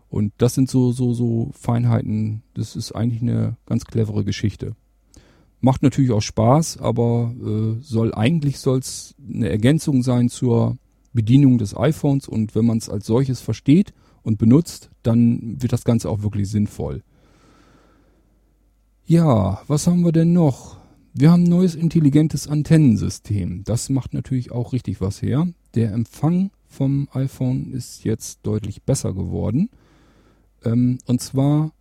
[0.09, 2.43] Und das sind so, so, so Feinheiten.
[2.55, 4.75] Das ist eigentlich eine ganz clevere Geschichte.
[5.61, 10.77] Macht natürlich auch Spaß, aber äh, soll eigentlich soll's eine Ergänzung sein zur
[11.13, 15.85] Bedienung des iPhones und wenn man es als solches versteht und benutzt, dann wird das
[15.85, 17.03] Ganze auch wirklich sinnvoll.
[19.07, 20.79] Ja, was haben wir denn noch?
[21.15, 23.65] Wir haben ein neues intelligentes Antennensystem.
[23.65, 25.49] Das macht natürlich auch richtig was her.
[25.75, 29.71] Der Empfang vom iPhone ist jetzt deutlich besser geworden.
[30.65, 31.73] Ähm, und zwar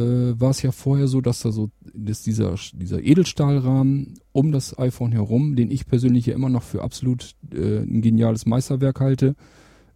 [0.00, 5.12] war es ja vorher so, dass da so dass dieser, dieser Edelstahlrahmen um das iPhone
[5.12, 9.34] herum, den ich persönlich ja immer noch für absolut äh, ein geniales Meisterwerk halte,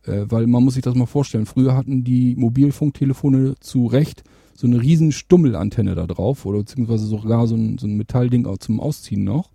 [0.04, 4.66] äh, weil man muss sich das mal vorstellen, früher hatten die Mobilfunktelefone zu Recht so
[4.66, 8.78] eine riesen Stummelantenne da drauf oder beziehungsweise sogar so ein, so ein Metallding auch zum
[8.80, 9.50] Ausziehen noch.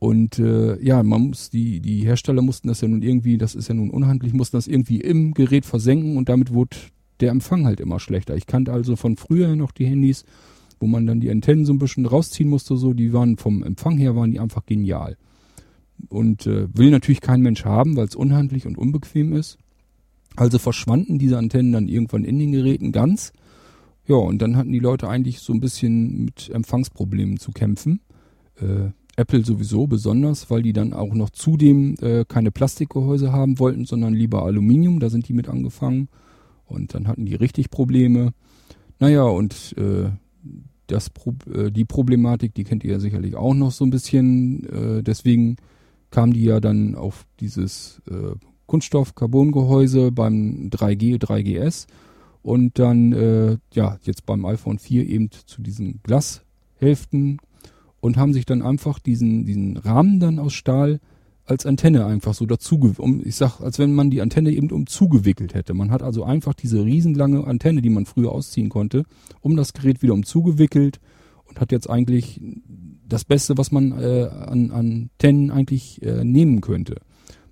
[0.00, 3.68] Und äh, ja, man muss die die Hersteller mussten das ja nun irgendwie, das ist
[3.68, 6.76] ja nun unhandlich, mussten das irgendwie im Gerät versenken und damit wurde
[7.20, 8.36] der Empfang halt immer schlechter.
[8.36, 10.24] Ich kannte also von früher noch die Handys,
[10.78, 13.98] wo man dann die Antennen so ein bisschen rausziehen musste, so, die waren vom Empfang
[13.98, 15.16] her, waren die einfach genial.
[16.08, 19.58] Und äh, will natürlich kein Mensch haben, weil es unhandlich und unbequem ist.
[20.36, 23.32] Also verschwanden diese Antennen dann irgendwann in den Geräten ganz.
[24.06, 28.00] Ja, und dann hatten die Leute eigentlich so ein bisschen mit Empfangsproblemen zu kämpfen.
[28.56, 33.84] Äh, Apple sowieso besonders, weil die dann auch noch zudem äh, keine Plastikgehäuse haben wollten,
[33.84, 34.98] sondern lieber Aluminium.
[34.98, 36.08] Da sind die mit angefangen.
[36.70, 38.32] Und dann hatten die richtig Probleme.
[38.98, 40.10] Naja, und äh,
[40.86, 44.64] das Pro äh, die Problematik, die kennt ihr ja sicherlich auch noch so ein bisschen.
[44.64, 45.56] Äh, deswegen
[46.10, 48.34] kamen die ja dann auf dieses äh,
[48.66, 51.86] Kunststoff-Carbon-Gehäuse beim 3G, 3GS
[52.42, 57.38] und dann äh, ja jetzt beim iPhone 4 eben zu diesen Glashälften
[58.00, 61.00] und haben sich dann einfach diesen diesen Rahmen dann aus Stahl
[61.50, 64.86] als Antenne einfach so dazu, um, ich sag, als wenn man die Antenne eben um
[64.86, 65.74] zugewickelt hätte.
[65.74, 69.04] Man hat also einfach diese riesenlange Antenne, die man früher ausziehen konnte,
[69.40, 71.00] um das Gerät wieder um zugewickelt
[71.46, 72.40] und hat jetzt eigentlich
[73.06, 76.96] das Beste, was man äh, an, an Antennen eigentlich äh, nehmen könnte.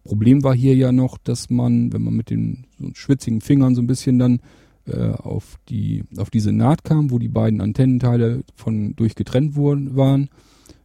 [0.04, 3.82] Problem war hier ja noch, dass man, wenn man mit den so schwitzigen Fingern so
[3.82, 4.40] ein bisschen dann
[4.86, 10.30] äh, auf die auf diese Naht kam, wo die beiden Antennenteile von durchgetrennt wurden waren,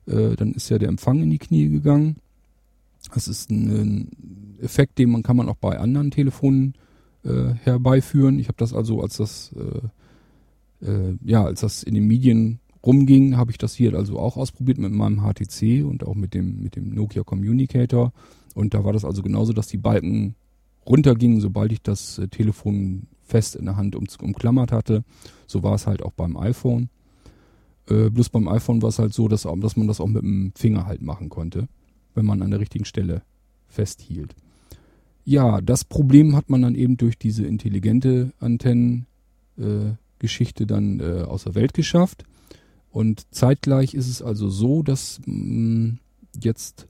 [0.08, 2.18] äh, dann ist ja der Empfang in die Knie gegangen
[3.14, 6.74] das ist ein Effekt, den man kann man auch bei anderen Telefonen
[7.24, 8.40] äh, herbeiführen.
[8.40, 9.54] Ich habe das also, als das
[10.82, 14.36] äh, äh, ja, als das in den Medien rumging, habe ich das hier also auch
[14.36, 18.12] ausprobiert mit meinem HTC und auch mit dem mit dem Nokia Communicator.
[18.56, 20.36] Und da war das also genauso, dass die Balken
[20.86, 25.04] runtergingen, sobald ich das äh, Telefon fest in der Hand um, umklammert hatte.
[25.48, 26.90] So war es halt auch beim iPhone.
[27.90, 30.52] Äh, bloß beim iPhone war es halt so, dass, dass man das auch mit dem
[30.56, 31.68] Finger halt machen konnte
[32.16, 33.22] wenn man an der richtigen Stelle
[33.68, 34.36] festhielt.
[35.26, 41.46] Ja, das Problem hat man dann eben durch diese intelligente Antennengeschichte äh, dann äh, aus
[41.46, 42.26] der Welt geschafft.
[42.92, 46.00] Und zeitgleich ist es also so, dass mh, mm,
[46.42, 46.88] jetzt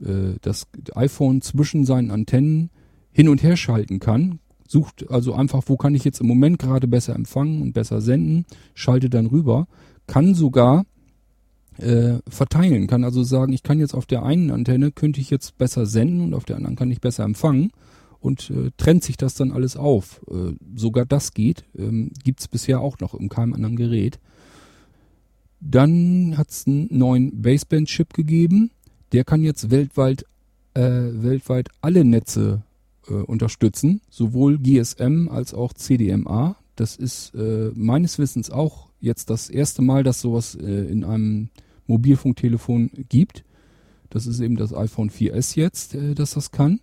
[0.00, 2.70] äh, das iPhone zwischen seinen Antennen
[3.12, 4.40] hin und her schalten kann.
[4.66, 8.44] Sucht also einfach, wo kann ich jetzt im Moment gerade besser empfangen und besser senden,
[8.74, 9.66] schaltet dann rüber,
[10.06, 10.84] kann sogar
[11.78, 15.58] äh, verteilen, kann also sagen, ich kann jetzt auf der einen Antenne könnte ich jetzt
[15.58, 17.70] besser senden und auf der anderen kann ich besser empfangen
[18.20, 20.20] und äh, trennt sich das dann alles auf.
[20.30, 24.18] Äh, sogar das geht, ähm, gibt bisher auch noch in keinem anderen Gerät.
[25.60, 28.70] Dann hat es einen neuen Baseband-Chip gegeben,
[29.12, 30.24] der kann jetzt weltweit,
[30.74, 32.62] äh, weltweit alle Netze
[33.08, 36.56] äh, unterstützen, sowohl GSM als auch CDMA.
[36.76, 41.50] Das ist äh, meines Wissens auch jetzt das erste Mal, dass sowas äh, in einem
[41.88, 43.44] Mobilfunktelefon gibt.
[44.10, 46.80] Das ist eben das iPhone 4S jetzt, äh, dass das kann.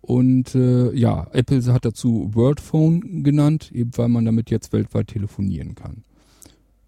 [0.00, 5.74] Und äh, ja, Apple hat dazu Wordphone genannt, eben weil man damit jetzt weltweit telefonieren
[5.74, 6.02] kann.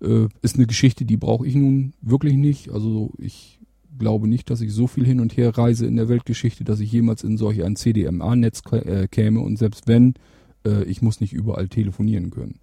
[0.01, 2.71] Äh, ist eine Geschichte, die brauche ich nun wirklich nicht.
[2.71, 3.59] Also ich
[3.99, 6.91] glaube nicht, dass ich so viel hin und her reise in der Weltgeschichte, dass ich
[6.91, 9.41] jemals in solch ein CDMA-Netz äh, käme.
[9.41, 10.15] Und selbst wenn,
[10.65, 12.59] äh, ich muss nicht überall telefonieren können.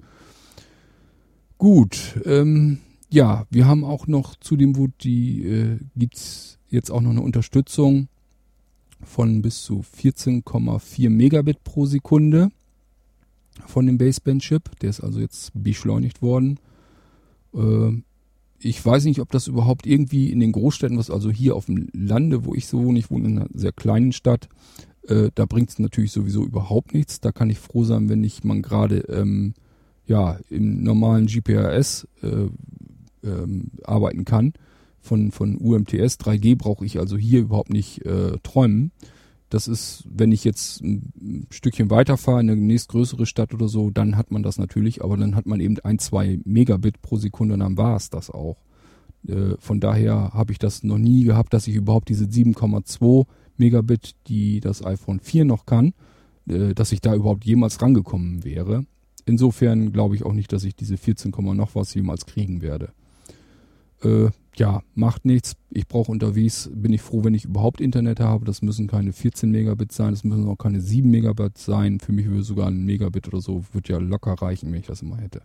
[1.58, 7.02] Gut, ähm, ja, wir haben auch noch zu dem Wut, die äh, gibt's jetzt auch
[7.02, 8.10] noch eine Unterstützung
[9.02, 12.50] von bis zu 14,4 Megabit pro Sekunde
[13.66, 14.80] von dem Baseband-Chip.
[14.80, 16.60] Der ist also jetzt beschleunigt worden.
[17.54, 18.02] Äh,
[18.60, 21.90] ich weiß nicht, ob das überhaupt irgendwie in den Großstädten, was also hier auf dem
[21.94, 24.50] Lande, wo ich so wohne, ich wohne in einer sehr kleinen Stadt,
[25.08, 27.22] äh, da bringt es natürlich sowieso überhaupt nichts.
[27.22, 29.54] Da kann ich froh sein, wenn ich man gerade ähm,
[30.08, 32.48] ja im normalen GPRS äh,
[33.24, 34.54] ähm, arbeiten kann.
[35.00, 38.92] Von, von UMTS 3G brauche ich also hier überhaupt nicht äh, träumen.
[39.50, 44.18] Das ist, wenn ich jetzt ein Stückchen weiterfahre in eine nächstgrößere Stadt oder so, dann
[44.18, 47.62] hat man das natürlich, aber dann hat man eben ein, zwei Megabit pro Sekunde und
[47.62, 48.58] dann war es das auch.
[49.26, 53.26] Äh, von daher habe ich das noch nie gehabt, dass ich überhaupt diese 7,2
[53.56, 55.94] Megabit, die das iPhone 4 noch kann,
[56.50, 58.86] äh, dass ich da überhaupt jemals rangekommen wäre.
[59.26, 62.92] Insofern glaube ich auch nicht, dass ich diese 14, noch was jemals kriegen werde.
[64.04, 65.56] Äh, ja, macht nichts.
[65.70, 68.46] Ich brauche unterwegs, bin ich froh, wenn ich überhaupt Internet habe.
[68.46, 72.00] Das müssen keine 14 Megabit sein, das müssen auch keine 7 Megabit sein.
[72.00, 75.02] Für mich würde sogar ein Megabit oder so, wird ja locker reichen, wenn ich das
[75.02, 75.42] immer hätte.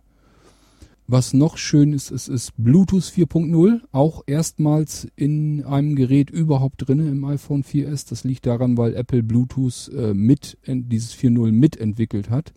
[1.05, 7.05] Was noch schön ist, es ist Bluetooth 4.0, auch erstmals in einem Gerät überhaupt drin
[7.05, 8.07] im iPhone 4S.
[8.09, 12.53] Das liegt daran, weil Apple Bluetooth äh, mit, dieses 4.0 mitentwickelt hat.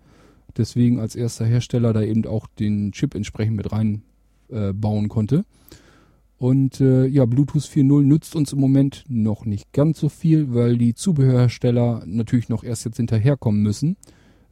[0.56, 5.44] Deswegen als erster Hersteller da eben auch den Chip entsprechend mit reinbauen äh, konnte.
[6.38, 10.76] Und äh, ja, Bluetooth 4.0 nützt uns im Moment noch nicht ganz so viel, weil
[10.76, 13.96] die Zubehörhersteller natürlich noch erst jetzt hinterherkommen müssen.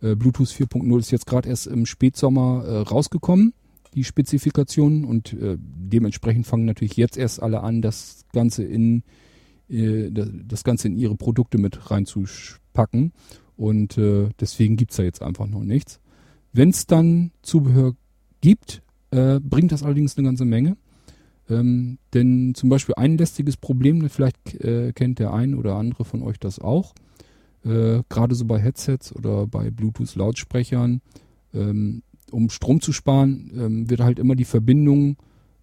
[0.01, 3.53] Äh, Bluetooth 4.0 ist jetzt gerade erst im Spätsommer äh, rausgekommen,
[3.95, 9.03] die Spezifikationen, und äh, dementsprechend fangen natürlich jetzt erst alle an, das Ganze in
[9.69, 13.13] äh, das Ganze in ihre Produkte mit reinzupacken.
[13.57, 16.01] Und äh, deswegen gibt's da jetzt einfach noch nichts.
[16.53, 17.95] Wenn es dann Zubehör
[18.41, 20.77] gibt, äh, bringt das allerdings eine ganze Menge.
[21.51, 26.23] Ähm, denn zum Beispiel ein lästiges Problem, vielleicht äh, kennt der ein oder andere von
[26.23, 26.95] euch das auch,
[27.65, 31.01] äh, gerade so bei Headsets oder bei Bluetooth-Lautsprechern,
[31.53, 35.17] ähm, um Strom zu sparen, ähm, wird halt immer die Verbindung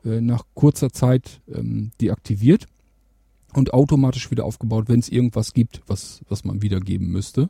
[0.06, 2.68] äh, nach kurzer Zeit ähm, deaktiviert
[3.54, 7.50] und automatisch wieder aufgebaut, wenn es irgendwas gibt, was, was man wiedergeben müsste.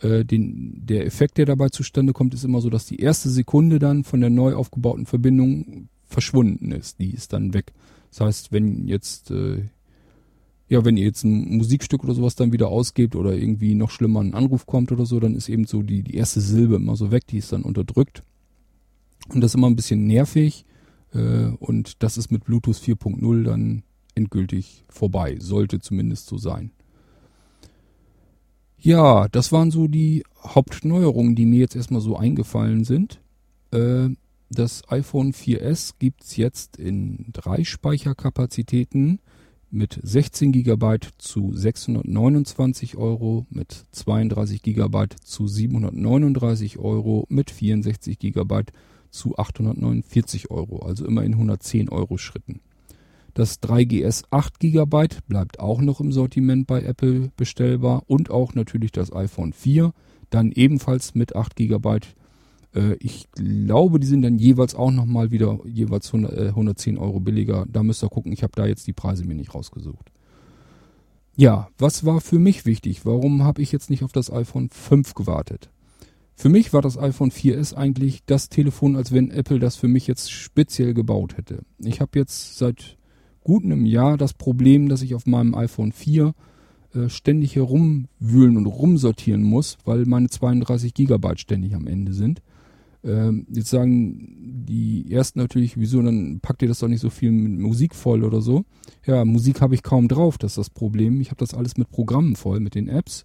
[0.00, 3.78] Äh, den, der Effekt, der dabei zustande kommt, ist immer so, dass die erste Sekunde
[3.78, 6.98] dann von der neu aufgebauten Verbindung verschwunden ist.
[7.00, 7.72] Die ist dann weg.
[8.10, 9.64] Das heißt, wenn jetzt, äh,
[10.68, 14.20] ja, wenn ihr jetzt ein Musikstück oder sowas dann wieder ausgebt oder irgendwie noch schlimmer
[14.20, 17.10] ein Anruf kommt oder so, dann ist eben so die, die erste Silbe immer so
[17.10, 18.22] weg, die ist dann unterdrückt.
[19.28, 20.64] Und das ist immer ein bisschen nervig.
[21.12, 23.82] Äh, und das ist mit Bluetooth 4.0 dann
[24.14, 25.36] endgültig vorbei.
[25.40, 26.70] Sollte zumindest so sein.
[28.78, 33.20] Ja, das waren so die Hauptneuerungen, die mir jetzt erstmal so eingefallen sind.
[33.72, 34.10] Äh,
[34.50, 39.20] das iPhone 4S gibt es jetzt in drei Speicherkapazitäten
[39.70, 48.62] mit 16 GB zu 629 Euro, mit 32 GB zu 739 Euro, mit 64 GB
[49.10, 52.60] zu 849 Euro, also immer in 110 Euro Schritten.
[53.34, 58.92] Das 3GS 8 GB bleibt auch noch im Sortiment bei Apple bestellbar und auch natürlich
[58.92, 59.92] das iPhone 4,
[60.30, 61.98] dann ebenfalls mit 8 GB
[62.74, 67.20] äh, ich glaube, die sind dann jeweils auch nochmal wieder jeweils 100, äh, 110 Euro
[67.20, 67.66] billiger.
[67.70, 68.32] Da müsst ihr gucken.
[68.32, 70.10] Ich habe da jetzt die Preise mir nicht rausgesucht.
[71.36, 73.04] Ja, was war für mich wichtig?
[73.04, 75.70] Warum habe ich jetzt nicht auf das iPhone 5 gewartet?
[76.36, 80.06] Für mich war das iPhone 4S eigentlich das Telefon, als wenn Apple das für mich
[80.06, 81.62] jetzt speziell gebaut hätte.
[81.78, 82.96] Ich habe jetzt seit
[83.42, 86.34] gut einem Jahr das Problem, dass ich auf meinem iPhone 4
[86.94, 92.42] äh, ständig herumwühlen und rumsortieren muss, weil meine 32 Gigabyte ständig am Ende sind.
[93.04, 97.30] Ähm, jetzt sagen die ersten natürlich, wieso, dann packt ihr das doch nicht so viel
[97.30, 98.64] mit Musik voll oder so.
[99.06, 101.20] Ja, Musik habe ich kaum drauf, das ist das Problem.
[101.20, 103.24] Ich habe das alles mit Programmen voll, mit den Apps.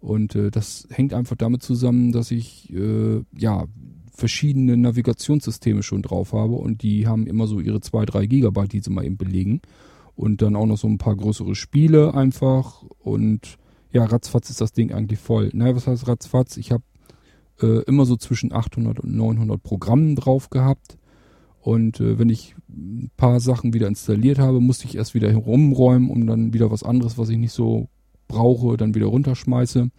[0.00, 3.64] Und äh, das hängt einfach damit zusammen, dass ich äh, ja
[4.12, 8.80] verschiedene Navigationssysteme schon drauf habe und die haben immer so ihre 2, 3 Gigabyte, die
[8.80, 9.60] sie mal eben belegen.
[10.14, 13.58] Und dann auch noch so ein paar größere Spiele einfach und
[13.92, 15.50] ja, ratzfatz ist das Ding eigentlich voll.
[15.52, 16.56] Naja, was heißt ratzfatz?
[16.56, 16.84] Ich habe
[17.60, 20.98] äh, immer so zwischen 800 und 900 Programmen drauf gehabt.
[21.60, 26.10] Und äh, wenn ich ein paar Sachen wieder installiert habe, musste ich erst wieder herumräumen,
[26.10, 27.88] um dann wieder was anderes, was ich nicht so
[28.28, 29.90] brauche, dann wieder runterschmeiße.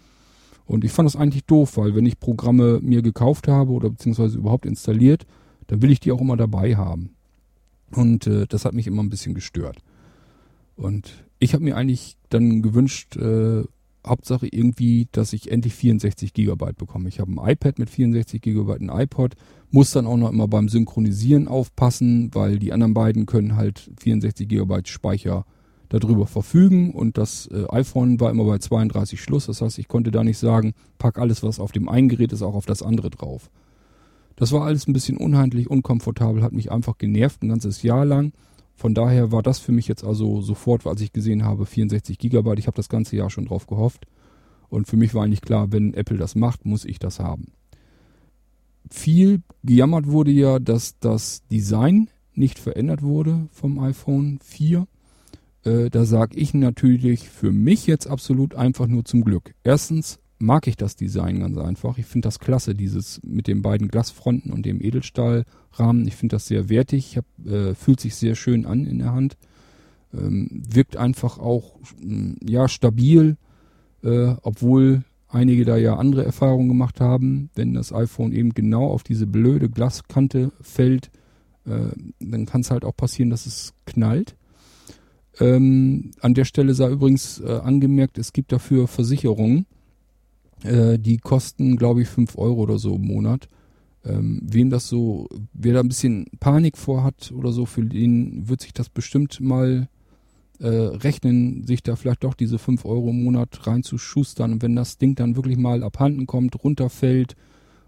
[0.65, 4.37] Und ich fand das eigentlich doof, weil wenn ich Programme mir gekauft habe oder beziehungsweise
[4.37, 5.25] überhaupt installiert,
[5.67, 7.11] dann will ich die auch immer dabei haben.
[7.91, 9.77] Und äh, das hat mich immer ein bisschen gestört.
[10.75, 13.63] Und ich habe mir eigentlich dann gewünscht, äh,
[14.05, 17.09] Hauptsache irgendwie, dass ich endlich 64 Gigabyte bekomme.
[17.09, 19.35] Ich habe ein iPad mit 64 Gigabyte, ein iPod,
[19.71, 24.47] muss dann auch noch immer beim Synchronisieren aufpassen, weil die anderen beiden können halt 64
[24.47, 25.45] Gigabyte Speicher
[25.89, 29.45] darüber verfügen und das äh, iPhone war immer bei 32 Schluss.
[29.45, 32.41] Das heißt, ich konnte da nicht sagen, pack alles, was auf dem einen Gerät ist,
[32.41, 33.49] auch auf das andere drauf.
[34.35, 38.33] Das war alles ein bisschen unheimlich, unkomfortabel, hat mich einfach genervt ein ganzes Jahr lang.
[38.75, 42.59] Von daher war das für mich jetzt also sofort, als ich gesehen habe, 64 Gigabyte.
[42.59, 44.05] Ich habe das ganze Jahr schon drauf gehofft.
[44.69, 47.53] Und für mich war eigentlich klar, wenn Apple das macht, muss ich das haben.
[48.91, 54.87] Viel gejammert wurde ja, dass das Design nicht verändert wurde vom iPhone 4.
[55.63, 59.55] Äh, da sage ich natürlich für mich jetzt absolut einfach nur zum Glück.
[59.63, 61.97] Erstens mag ich das Design ganz einfach.
[61.97, 66.07] Ich finde das klasse, dieses mit den beiden Glasfronten und dem Edelstahlrahmen.
[66.07, 67.17] Ich finde das sehr wertig.
[67.17, 69.37] Hab, äh, fühlt sich sehr schön an in der Hand.
[70.13, 71.77] Ähm, wirkt einfach auch
[72.45, 73.37] ja stabil,
[74.03, 77.49] äh, obwohl einige da ja andere Erfahrungen gemacht haben.
[77.55, 81.11] Wenn das iPhone eben genau auf diese blöde Glaskante fällt,
[81.65, 84.35] äh, dann kann es halt auch passieren, dass es knallt.
[85.39, 89.65] Ähm, an der Stelle sei übrigens äh, angemerkt, es gibt dafür Versicherungen,
[90.65, 93.47] äh, die kosten, glaube ich, 5 Euro oder so im Monat.
[94.03, 98.47] Ähm, wem das so, wer da ein bisschen Panik vor hat oder so, für den
[98.47, 99.87] wird sich das bestimmt mal
[100.59, 104.53] äh, rechnen, sich da vielleicht doch diese 5 Euro im Monat reinzuschustern.
[104.53, 107.35] Und wenn das Ding dann wirklich mal abhanden kommt, runterfällt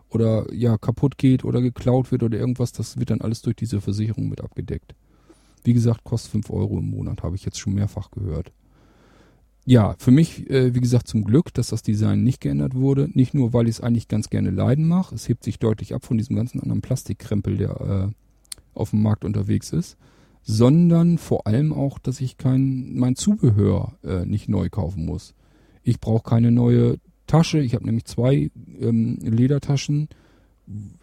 [0.09, 3.81] oder ja kaputt geht oder geklaut wird oder irgendwas, das wird dann alles durch diese
[3.81, 4.95] Versicherung mit abgedeckt.
[5.63, 8.51] Wie gesagt, kostet 5 Euro im Monat, habe ich jetzt schon mehrfach gehört.
[9.69, 13.09] Ja, für mich, äh, wie gesagt, zum Glück, dass das Design nicht geändert wurde.
[13.13, 15.13] Nicht nur, weil ich es eigentlich ganz gerne leiden mache.
[15.13, 18.07] Es hebt sich deutlich ab von diesem ganzen anderen Plastikkrempel, der äh,
[18.73, 19.97] auf dem Markt unterwegs ist.
[20.41, 25.33] Sondern vor allem auch, dass ich kein, mein Zubehör äh, nicht neu kaufen muss.
[25.83, 26.95] Ich brauche keine neue
[27.25, 27.59] Tasche.
[27.59, 28.49] Ich habe nämlich zwei
[28.79, 30.07] ähm, Ledertaschen.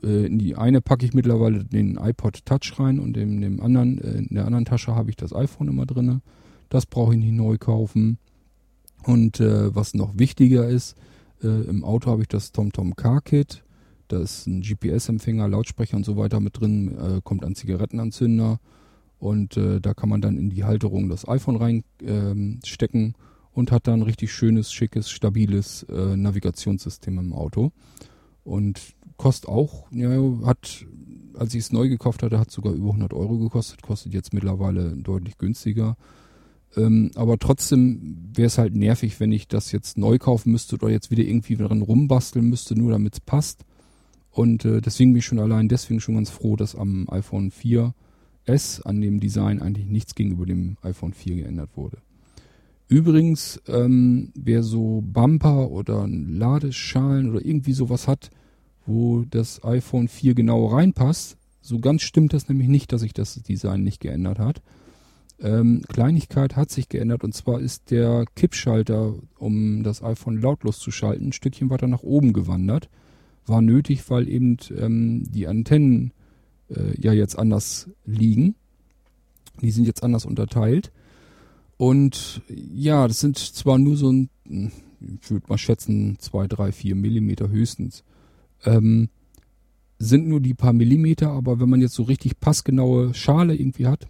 [0.03, 3.99] Äh, in die eine packe ich mittlerweile den iPod Touch rein und in, dem anderen,
[3.99, 6.23] äh, in der anderen Tasche habe ich das iPhone immer drinne.
[6.71, 8.17] Das brauche ich nicht neu kaufen.
[9.05, 10.97] Und äh, was noch wichtiger ist,
[11.43, 13.63] äh, im Auto habe ich das TomTom Car Kit.
[14.09, 18.61] Da ist ein GPS-Empfänger, Lautsprecher und so weiter mit drin, äh, kommt ein Zigarettenanzünder
[19.19, 23.15] und äh, da kann man dann in die Halterung das iPhone reinstecken ähm,
[23.53, 27.73] und hat dann richtig schönes, schickes, stabiles äh, Navigationssystem im Auto.
[28.43, 30.11] Und kostet auch, ja,
[30.45, 30.85] hat,
[31.39, 34.97] als ich es neu gekauft hatte, hat sogar über 100 Euro gekostet, kostet jetzt mittlerweile
[34.97, 35.97] deutlich günstiger.
[36.77, 40.91] Ähm, aber trotzdem wäre es halt nervig, wenn ich das jetzt neu kaufen müsste oder
[40.91, 43.65] jetzt wieder irgendwie dran rumbasteln müsste, nur damit es passt.
[44.31, 48.83] Und äh, deswegen bin ich schon allein deswegen schon ganz froh, dass am iPhone 4S
[48.83, 51.99] an dem Design eigentlich nichts gegenüber dem iPhone 4 geändert wurde.
[52.89, 58.31] Übrigens, ähm, wer so Bumper oder Ladeschalen oder irgendwie sowas hat,
[58.87, 63.35] wo das iPhone 4 genau reinpasst, so ganz stimmt das nämlich nicht, dass sich das
[63.43, 64.61] Design nicht geändert hat.
[65.45, 70.91] Ähm, Kleinigkeit hat sich geändert und zwar ist der Kippschalter, um das iPhone lautlos zu
[70.91, 72.89] schalten, ein Stückchen weiter nach oben gewandert.
[73.45, 76.13] War nötig, weil eben ähm, die Antennen
[76.71, 78.55] äh, ja jetzt anders liegen.
[79.61, 80.91] Die sind jetzt anders unterteilt.
[81.77, 86.95] Und ja, das sind zwar nur so ein, ich würde mal schätzen, zwei, drei, vier
[86.95, 88.03] Millimeter höchstens.
[88.65, 89.11] Ähm,
[89.99, 94.09] sind nur die paar Millimeter, aber wenn man jetzt so richtig passgenaue Schale irgendwie hat,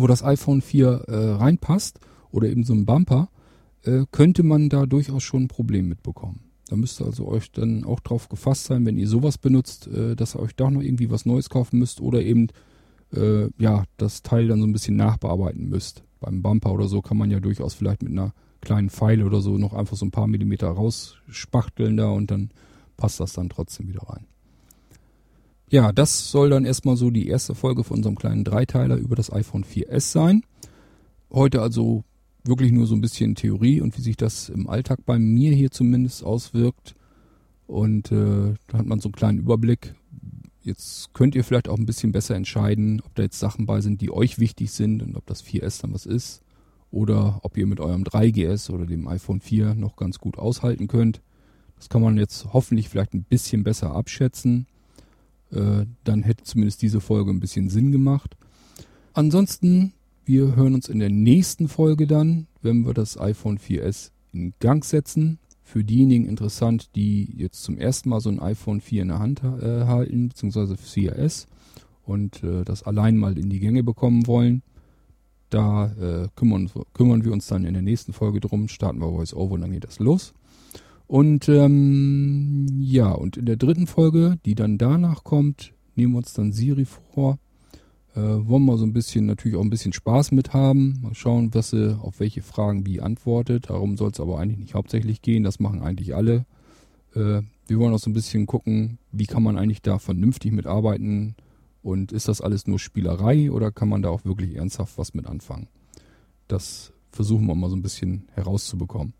[0.00, 3.28] wo das iPhone 4 äh, reinpasst oder eben so ein Bumper,
[3.82, 6.40] äh, könnte man da durchaus schon ein Problem mitbekommen.
[6.68, 10.14] Da müsst ihr also euch dann auch drauf gefasst sein, wenn ihr sowas benutzt, äh,
[10.14, 12.48] dass ihr euch doch noch irgendwie was Neues kaufen müsst oder eben
[13.14, 16.04] äh, ja das Teil dann so ein bisschen nachbearbeiten müsst.
[16.20, 19.58] Beim Bumper oder so kann man ja durchaus vielleicht mit einer kleinen Pfeile oder so
[19.58, 22.50] noch einfach so ein paar Millimeter rausspachteln da und dann
[22.96, 24.26] passt das dann trotzdem wieder rein.
[25.70, 29.32] Ja, das soll dann erstmal so die erste Folge von unserem kleinen Dreiteiler über das
[29.32, 30.42] iPhone 4S sein.
[31.30, 32.02] Heute also
[32.42, 35.70] wirklich nur so ein bisschen Theorie und wie sich das im Alltag bei mir hier
[35.70, 36.96] zumindest auswirkt.
[37.68, 39.94] Und äh, da hat man so einen kleinen Überblick.
[40.64, 44.00] Jetzt könnt ihr vielleicht auch ein bisschen besser entscheiden, ob da jetzt Sachen bei sind,
[44.00, 46.42] die euch wichtig sind und ob das 4S dann was ist.
[46.90, 51.22] Oder ob ihr mit eurem 3GS oder dem iPhone 4 noch ganz gut aushalten könnt.
[51.76, 54.66] Das kann man jetzt hoffentlich vielleicht ein bisschen besser abschätzen.
[55.52, 58.36] Äh, dann hätte zumindest diese Folge ein bisschen Sinn gemacht.
[59.12, 59.92] Ansonsten,
[60.24, 64.84] wir hören uns in der nächsten Folge dann, wenn wir das iPhone 4S in Gang
[64.84, 65.38] setzen.
[65.62, 69.42] Für diejenigen interessant, die jetzt zum ersten Mal so ein iPhone 4 in der Hand
[69.42, 71.46] äh, halten, beziehungsweise 4S
[72.04, 74.62] und äh, das allein mal in die Gänge bekommen wollen.
[75.48, 79.34] Da äh, kümmern, kümmern wir uns dann in der nächsten Folge drum, starten wir Voice
[79.34, 80.32] Over und dann geht das los.
[81.10, 86.34] Und ähm, ja, und in der dritten Folge, die dann danach kommt, nehmen wir uns
[86.34, 87.40] dann Siri vor.
[88.14, 91.00] Äh, wollen wir so ein bisschen, natürlich auch ein bisschen Spaß mit haben.
[91.02, 93.70] Mal schauen, was sie auf welche Fragen wie antwortet.
[93.70, 95.42] Darum soll es aber eigentlich nicht hauptsächlich gehen.
[95.42, 96.46] Das machen eigentlich alle.
[97.16, 101.34] Äh, wir wollen auch so ein bisschen gucken, wie kann man eigentlich da vernünftig mitarbeiten
[101.82, 105.26] und ist das alles nur Spielerei oder kann man da auch wirklich ernsthaft was mit
[105.26, 105.66] anfangen?
[106.46, 109.12] Das versuchen wir mal so ein bisschen herauszubekommen.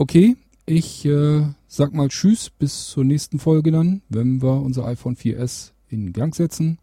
[0.00, 5.14] Okay, ich äh, sag mal Tschüss bis zur nächsten Folge dann, wenn wir unser iPhone
[5.14, 6.78] 4S in Gang setzen.